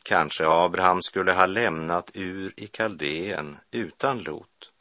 Kanske 0.06 0.48
Abraham 0.48 1.02
skulle 1.02 1.34
ha 1.34 1.46
lämnat 1.46 2.12
Ur 2.14 2.54
i 2.58 2.68
Kaldeen 2.68 3.58
utan 3.72 4.20
Lot. 4.20 4.72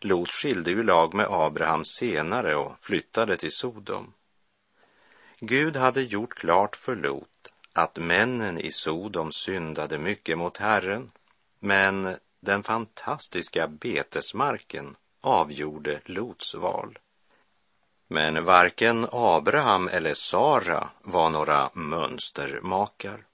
Lot 0.00 0.32
skilde 0.32 0.70
ju 0.70 0.82
lag 0.82 1.14
med 1.14 1.26
Abraham 1.30 1.84
senare 1.84 2.56
och 2.56 2.76
flyttade 2.80 3.36
till 3.36 3.52
Sodom. 3.52 4.12
Gud 5.40 5.76
hade 5.76 6.02
gjort 6.02 6.34
klart 6.34 6.76
för 6.76 6.96
Lot 6.96 7.52
att 7.72 7.96
männen 7.96 8.58
i 8.58 8.70
Sodom 8.70 9.32
syndade 9.32 9.98
mycket 9.98 10.38
mot 10.38 10.56
Herren, 10.56 11.10
men 11.60 12.16
den 12.40 12.62
fantastiska 12.62 13.68
betesmarken 13.68 14.96
avgjorde 15.20 16.00
Lots 16.04 16.54
val. 16.54 16.98
Men 18.08 18.44
varken 18.44 19.08
Abraham 19.12 19.88
eller 19.88 20.14
Sara 20.14 20.88
var 21.02 21.30
några 21.30 21.70
mönstermakar. 21.74 23.27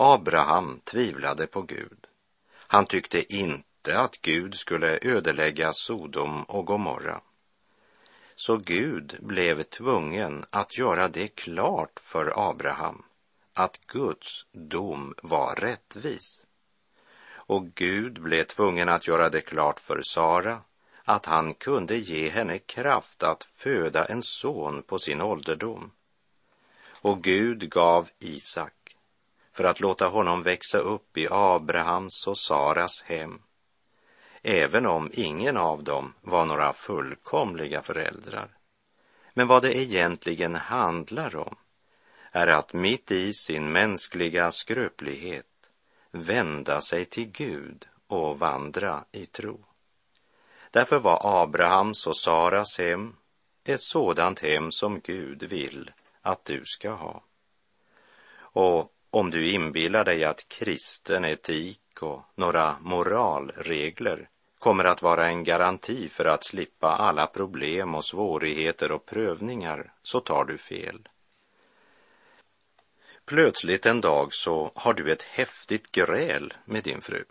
Abraham 0.00 0.80
tvivlade 0.84 1.46
på 1.46 1.62
Gud. 1.62 2.06
Han 2.54 2.86
tyckte 2.86 3.34
inte 3.34 4.00
att 4.00 4.20
Gud 4.20 4.54
skulle 4.54 4.98
ödelägga 5.02 5.72
Sodom 5.72 6.44
och 6.44 6.66
Gomorra. 6.66 7.20
Så 8.36 8.56
Gud 8.56 9.16
blev 9.20 9.62
tvungen 9.62 10.44
att 10.50 10.78
göra 10.78 11.08
det 11.08 11.28
klart 11.28 12.00
för 12.00 12.50
Abraham 12.50 13.02
att 13.54 13.86
Guds 13.86 14.46
dom 14.52 15.14
var 15.22 15.54
rättvis. 15.54 16.42
Och 17.36 17.66
Gud 17.74 18.22
blev 18.22 18.44
tvungen 18.44 18.88
att 18.88 19.06
göra 19.06 19.28
det 19.28 19.40
klart 19.40 19.80
för 19.80 20.02
Sara 20.02 20.60
att 21.04 21.26
han 21.26 21.54
kunde 21.54 21.96
ge 21.96 22.28
henne 22.28 22.58
kraft 22.58 23.22
att 23.22 23.44
föda 23.44 24.04
en 24.04 24.22
son 24.22 24.82
på 24.82 24.98
sin 24.98 25.20
ålderdom. 25.20 25.90
Och 27.00 27.22
Gud 27.22 27.70
gav 27.70 28.08
Isak 28.18 28.72
för 29.58 29.64
att 29.64 29.80
låta 29.80 30.06
honom 30.06 30.42
växa 30.42 30.78
upp 30.78 31.18
i 31.18 31.28
Abrahams 31.30 32.26
och 32.26 32.38
Saras 32.38 33.02
hem, 33.02 33.42
även 34.42 34.86
om 34.86 35.10
ingen 35.12 35.56
av 35.56 35.84
dem 35.84 36.14
var 36.20 36.44
några 36.44 36.72
fullkomliga 36.72 37.82
föräldrar. 37.82 38.56
Men 39.34 39.46
vad 39.46 39.62
det 39.62 39.78
egentligen 39.78 40.54
handlar 40.54 41.36
om 41.36 41.56
är 42.32 42.46
att 42.46 42.72
mitt 42.72 43.10
i 43.10 43.32
sin 43.32 43.72
mänskliga 43.72 44.50
skröplighet 44.50 45.70
vända 46.10 46.80
sig 46.80 47.04
till 47.04 47.30
Gud 47.30 47.88
och 48.06 48.38
vandra 48.38 49.04
i 49.12 49.26
tro. 49.26 49.64
Därför 50.70 50.98
var 50.98 51.42
Abrahams 51.42 52.06
och 52.06 52.16
Saras 52.16 52.78
hem 52.78 53.16
ett 53.64 53.80
sådant 53.80 54.40
hem 54.40 54.72
som 54.72 55.00
Gud 55.00 55.42
vill 55.42 55.90
att 56.22 56.44
du 56.44 56.62
ska 56.64 56.90
ha. 56.90 57.22
Och 58.38 58.94
om 59.10 59.30
du 59.30 59.50
inbillar 59.50 60.04
dig 60.04 60.24
att 60.24 60.48
kristen 60.48 61.24
etik 61.24 62.02
och 62.02 62.22
några 62.34 62.76
moralregler 62.80 64.28
kommer 64.58 64.84
att 64.84 65.02
vara 65.02 65.26
en 65.26 65.44
garanti 65.44 66.08
för 66.08 66.24
att 66.24 66.44
slippa 66.44 66.88
alla 66.88 67.26
problem 67.26 67.94
och 67.94 68.04
svårigheter 68.04 68.92
och 68.92 69.06
prövningar 69.06 69.92
så 70.02 70.20
tar 70.20 70.44
du 70.44 70.58
fel. 70.58 71.08
Plötsligt 73.24 73.86
en 73.86 74.00
dag 74.00 74.34
så 74.34 74.70
har 74.74 74.94
du 74.94 75.12
ett 75.12 75.22
häftigt 75.22 75.92
gräl 75.92 76.54
med 76.64 76.84
din 76.84 77.00
fru. 77.00 77.24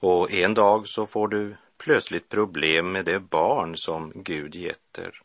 Och 0.00 0.32
en 0.32 0.54
dag 0.54 0.88
så 0.88 1.06
får 1.06 1.28
du 1.28 1.56
plötsligt 1.78 2.28
problem 2.28 2.92
med 2.92 3.04
det 3.04 3.20
barn 3.20 3.76
som 3.76 4.12
Gud 4.14 4.54
getter. 4.54 5.22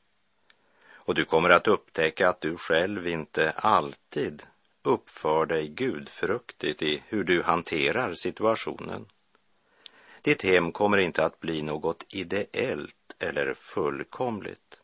Och 0.93 1.15
du 1.15 1.25
kommer 1.25 1.49
att 1.49 1.67
upptäcka 1.67 2.29
att 2.29 2.41
du 2.41 2.57
själv 2.57 3.07
inte 3.07 3.51
alltid 3.51 4.43
uppför 4.83 5.45
dig 5.45 5.67
gudfruktigt 5.67 6.81
i 6.81 7.03
hur 7.07 7.23
du 7.23 7.43
hanterar 7.43 8.13
situationen. 8.13 9.05
Ditt 10.21 10.43
hem 10.43 10.71
kommer 10.71 10.97
inte 10.97 11.25
att 11.25 11.39
bli 11.39 11.61
något 11.61 12.05
ideellt 12.09 13.15
eller 13.19 13.53
fullkomligt. 13.53 14.81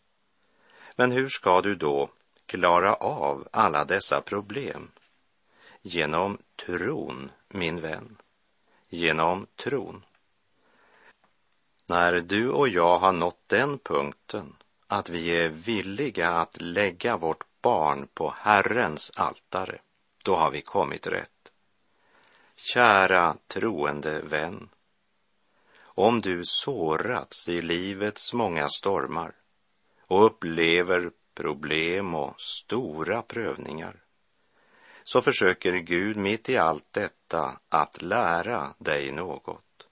Men 0.96 1.12
hur 1.12 1.28
ska 1.28 1.62
du 1.62 1.76
då 1.76 2.10
klara 2.46 2.94
av 2.94 3.48
alla 3.52 3.86
dessa 3.86 4.22
problem? 4.22 4.92
Genom 5.82 6.38
tron, 6.66 7.32
min 7.48 7.82
vän. 7.82 8.18
Genom 8.90 9.48
tron. 9.56 10.06
När 11.88 12.20
du 12.20 12.50
och 12.50 12.68
jag 12.68 12.98
har 12.98 13.12
nått 13.12 13.44
den 13.48 13.80
punkten 13.80 14.56
att 14.88 15.10
vi 15.10 15.30
är 15.30 15.50
villiga 15.50 16.30
att 16.30 16.62
lägga 16.62 17.18
vårt 17.18 17.44
barn 17.64 18.08
på 18.14 18.34
Herrens 18.38 19.12
altare, 19.16 19.80
då 20.24 20.36
har 20.36 20.52
vi 20.52 20.62
kommit 20.62 21.08
rätt. 21.08 21.52
Kära 22.56 23.38
troende 23.48 24.22
vän, 24.22 24.70
om 25.84 26.20
du 26.20 26.42
sårats 26.46 27.50
i 27.50 27.62
livets 27.62 28.34
många 28.34 28.70
stormar 28.70 29.36
och 30.00 30.26
upplever 30.26 31.12
problem 31.36 32.16
och 32.16 32.42
stora 32.42 33.22
prövningar, 33.22 34.04
så 35.04 35.22
försöker 35.22 35.74
Gud 35.74 36.18
mitt 36.18 36.50
i 36.50 36.58
allt 36.58 36.88
detta 36.94 37.60
att 37.70 38.02
lära 38.02 38.74
dig 38.78 39.12
något. 39.12 39.88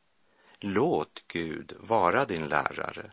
Låt 0.59 1.23
Gud 1.27 1.73
vara 1.79 2.25
din 2.25 2.47
lärare. 2.47 3.11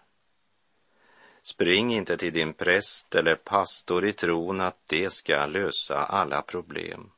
Spring 1.51 1.95
inte 1.95 2.17
till 2.17 2.33
din 2.33 2.53
präst 2.53 3.15
eller 3.15 3.35
pastor 3.35 4.05
i 4.07 4.13
tron 4.13 4.61
att 4.61 4.81
det 4.87 5.11
ska 5.13 5.47
lösa 5.47 6.05
alla 6.05 6.43
problem. 6.43 7.11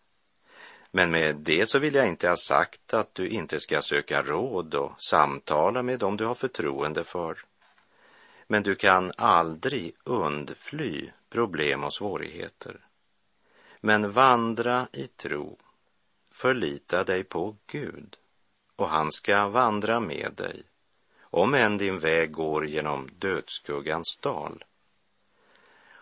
Men 0.90 1.10
med 1.10 1.36
det 1.36 1.68
så 1.68 1.78
vill 1.78 1.94
jag 1.94 2.08
inte 2.08 2.28
ha 2.28 2.36
sagt 2.36 2.94
att 2.94 3.14
du 3.14 3.28
inte 3.28 3.60
ska 3.60 3.82
söka 3.82 4.22
råd 4.22 4.74
och 4.74 5.02
samtala 5.02 5.82
med 5.82 5.98
dem 5.98 6.16
du 6.16 6.24
har 6.24 6.34
förtroende 6.34 7.04
för. 7.04 7.44
Men 8.46 8.62
du 8.62 8.74
kan 8.74 9.12
aldrig 9.16 9.94
undfly 10.04 11.10
problem 11.30 11.84
och 11.84 11.94
svårigheter. 11.94 12.80
Men 13.80 14.12
vandra 14.12 14.88
i 14.92 15.06
tro, 15.06 15.58
förlita 16.32 17.04
dig 17.04 17.24
på 17.24 17.56
Gud 17.66 18.16
och 18.76 18.88
han 18.88 19.12
ska 19.12 19.48
vandra 19.48 20.00
med 20.00 20.32
dig, 20.36 20.62
om 21.30 21.54
än 21.54 21.78
din 21.78 21.98
väg 21.98 22.32
går 22.32 22.66
genom 22.66 23.08
dödsskuggans 23.18 24.16
dal. 24.16 24.64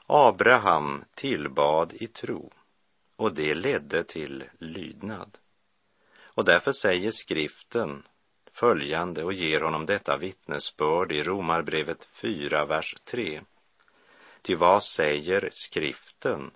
Abraham 0.07 1.05
tillbad 1.14 1.93
i 1.93 2.07
tro 2.07 2.53
och 3.17 3.35
det 3.35 3.55
ledde 3.55 4.05
till 4.05 4.45
lydnad. 4.59 5.38
Och 6.35 6.45
därför 6.45 6.73
säger 6.73 7.11
skriften 7.11 8.03
följande 8.53 9.25
och 9.25 9.33
ger 9.33 9.61
honom 9.61 9.87
detta 9.87 10.17
vittnesbörd 10.17 11.12
i 11.12 11.23
Romarbrevet 11.23 12.05
4, 12.05 12.64
vers 12.64 12.95
3. 13.05 13.43
Ty 14.43 14.55
vad 14.55 14.83
säger 14.83 15.49
skriften? 15.53 16.51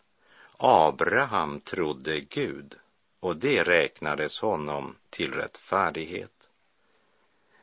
Abraham 0.57 1.61
trodde 1.61 2.21
Gud 2.21 2.75
och 3.21 3.37
det 3.37 3.63
räknades 3.63 4.41
honom 4.41 4.97
till 5.11 5.33
rättfärdighet. 5.33 6.41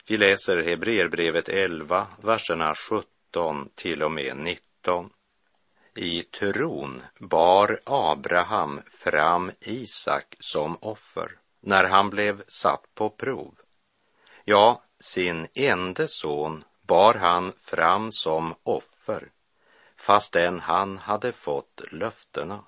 Vi 0.10 0.18
läser 0.18 0.58
Hebreerbrevet 0.58 1.50
11, 1.50 2.08
verserna 2.22 2.76
17 2.76 3.70
till 3.76 4.04
och 4.04 4.12
med 4.12 4.38
19. 4.38 5.10
I 5.96 6.22
tron 6.24 7.04
bar 7.20 7.80
Abraham 7.84 8.82
fram 8.86 9.52
Isak 9.60 10.36
som 10.40 10.78
offer 10.82 11.32
när 11.62 11.84
han 11.84 12.10
blev 12.10 12.44
satt 12.48 12.96
på 12.96 13.10
prov. 13.10 13.56
Ja, 14.46 14.84
sin 15.00 15.48
ende 15.54 16.08
son 16.08 16.64
bar 16.82 17.14
han 17.14 17.54
fram 17.60 18.12
som 18.12 18.56
offer 18.64 19.32
fastän 19.98 20.60
han 20.60 20.98
hade 20.98 21.32
fått 21.32 21.82
löftena. 21.92 22.64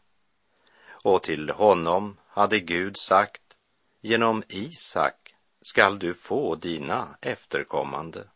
Och 1.03 1.23
till 1.23 1.49
honom 1.49 2.17
hade 2.27 2.59
Gud 2.59 2.97
sagt, 2.97 3.43
genom 4.01 4.43
Isak 4.47 5.20
skall 5.61 5.99
du 5.99 6.13
få 6.13 6.55
dina 6.55 7.17
efterkommande. 7.21 8.27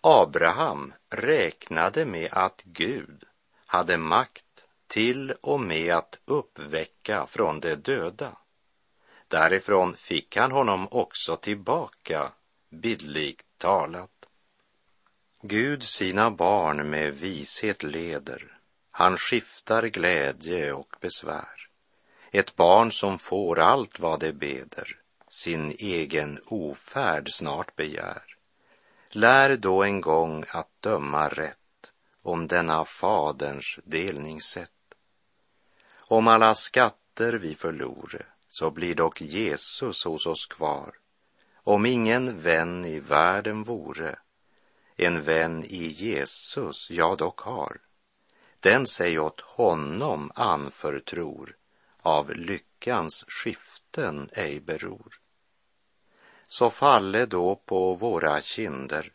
Abraham 0.00 0.92
räknade 1.10 2.06
med 2.06 2.28
att 2.32 2.62
Gud 2.64 3.24
hade 3.66 3.96
makt 3.96 4.44
till 4.86 5.32
och 5.40 5.60
med 5.60 5.94
att 5.94 6.18
uppväcka 6.24 7.26
från 7.26 7.60
de 7.60 7.74
döda. 7.74 8.36
Därifrån 9.28 9.96
fick 9.96 10.36
han 10.36 10.52
honom 10.52 10.88
också 10.90 11.36
tillbaka, 11.36 12.32
bildligt 12.70 13.46
talat. 13.58 14.10
Gud 15.42 15.84
sina 15.84 16.30
barn 16.30 16.90
med 16.90 17.14
vishet 17.14 17.82
leder, 17.82 18.58
han 18.90 19.16
skiftar 19.16 19.86
glädje 19.86 20.72
och 20.72 20.96
besvär. 21.00 21.68
Ett 22.30 22.56
barn 22.56 22.92
som 22.92 23.18
får 23.18 23.58
allt 23.60 24.00
vad 24.00 24.20
det 24.20 24.32
beder, 24.32 25.03
sin 25.34 25.70
egen 25.78 26.40
ofärd 26.46 27.32
snart 27.32 27.76
begär. 27.76 28.22
Lär 29.10 29.56
då 29.56 29.82
en 29.82 30.00
gång 30.00 30.44
att 30.48 30.70
döma 30.80 31.28
rätt 31.28 31.92
om 32.22 32.46
denna 32.46 32.84
faderns 32.84 33.78
delningssätt. 33.84 34.70
Om 35.98 36.28
alla 36.28 36.54
skatter 36.54 37.32
vi 37.32 37.54
förlore, 37.54 38.26
så 38.48 38.70
blir 38.70 38.94
dock 38.94 39.20
Jesus 39.20 40.04
hos 40.04 40.26
oss 40.26 40.46
kvar. 40.46 40.94
Om 41.54 41.86
ingen 41.86 42.40
vän 42.40 42.84
i 42.84 43.00
världen 43.00 43.62
vore, 43.62 44.18
en 44.96 45.22
vän 45.22 45.64
i 45.64 45.86
Jesus 45.86 46.90
jag 46.90 47.18
dock 47.18 47.40
har, 47.40 47.80
den 48.60 48.86
sig 48.86 49.18
åt 49.18 49.40
honom 49.40 50.32
anförtror, 50.34 51.56
av 52.02 52.30
lyckans 52.30 53.24
skiften 53.28 54.28
ej 54.32 54.60
beror. 54.60 55.23
Så 56.56 56.70
falle 56.70 57.26
då 57.26 57.56
på 57.56 57.94
våra 57.94 58.40
kinder 58.40 59.12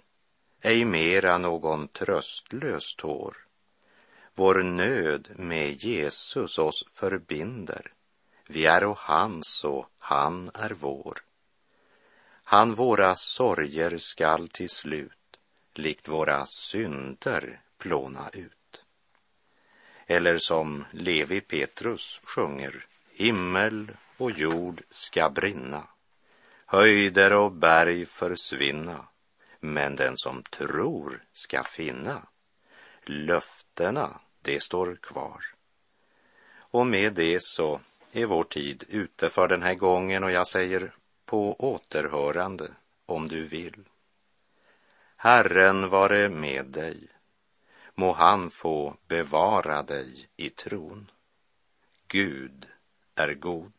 ej 0.62 0.86
mera 0.86 1.38
någon 1.38 1.88
tröstlös 1.88 2.96
tår. 2.96 3.38
Vår 4.34 4.64
nöd 4.64 5.30
med 5.36 5.84
Jesus 5.84 6.58
oss 6.58 6.84
förbinder, 6.94 7.94
vi 8.48 8.66
är 8.66 8.84
och 8.84 8.98
hans 8.98 9.64
och 9.64 9.86
han 9.98 10.52
är 10.54 10.70
vår. 10.70 11.22
Han 12.44 12.74
våra 12.74 13.16
sorger 13.16 13.98
skall 13.98 14.50
till 14.50 14.70
slut 14.70 15.40
likt 15.74 16.08
våra 16.08 16.46
synder 16.46 17.62
plåna 17.78 18.30
ut. 18.34 18.84
Eller 20.08 20.38
som 20.38 20.86
Levi 20.92 21.42
Petrus 21.42 22.20
sjunger, 22.24 22.86
himmel 23.14 23.92
och 24.18 24.32
jord 24.32 24.82
ska 24.90 25.30
brinna, 25.30 25.88
höjder 26.72 27.34
och 27.34 27.52
berg 27.52 28.06
försvinna, 28.06 29.08
men 29.60 29.96
den 29.96 30.18
som 30.18 30.44
tror 30.44 31.24
ska 31.34 31.64
finna. 31.64 32.28
Löftena, 33.04 34.22
det 34.42 34.64
står 34.64 34.96
kvar. 35.02 35.46
Och 36.60 36.88
med 36.88 37.14
det 37.14 37.42
så 37.42 37.82
är 38.12 38.26
vår 38.26 38.44
tid 38.44 38.84
ute 38.88 39.30
för 39.30 39.48
den 39.48 39.62
här 39.62 39.74
gången 39.74 40.24
och 40.24 40.32
jag 40.32 40.48
säger 40.48 40.96
på 41.26 41.56
återhörande 41.60 42.72
om 43.06 43.28
du 43.28 43.44
vill. 43.48 43.84
Herren 45.16 45.90
vare 45.90 46.30
med 46.30 46.66
dig. 46.66 47.08
Må 47.96 48.14
han 48.14 48.50
få 48.50 48.98
bevara 49.08 49.84
dig 49.84 50.30
i 50.36 50.50
tron. 50.50 51.12
Gud 52.08 52.68
är 53.16 53.34
god. 53.34 53.79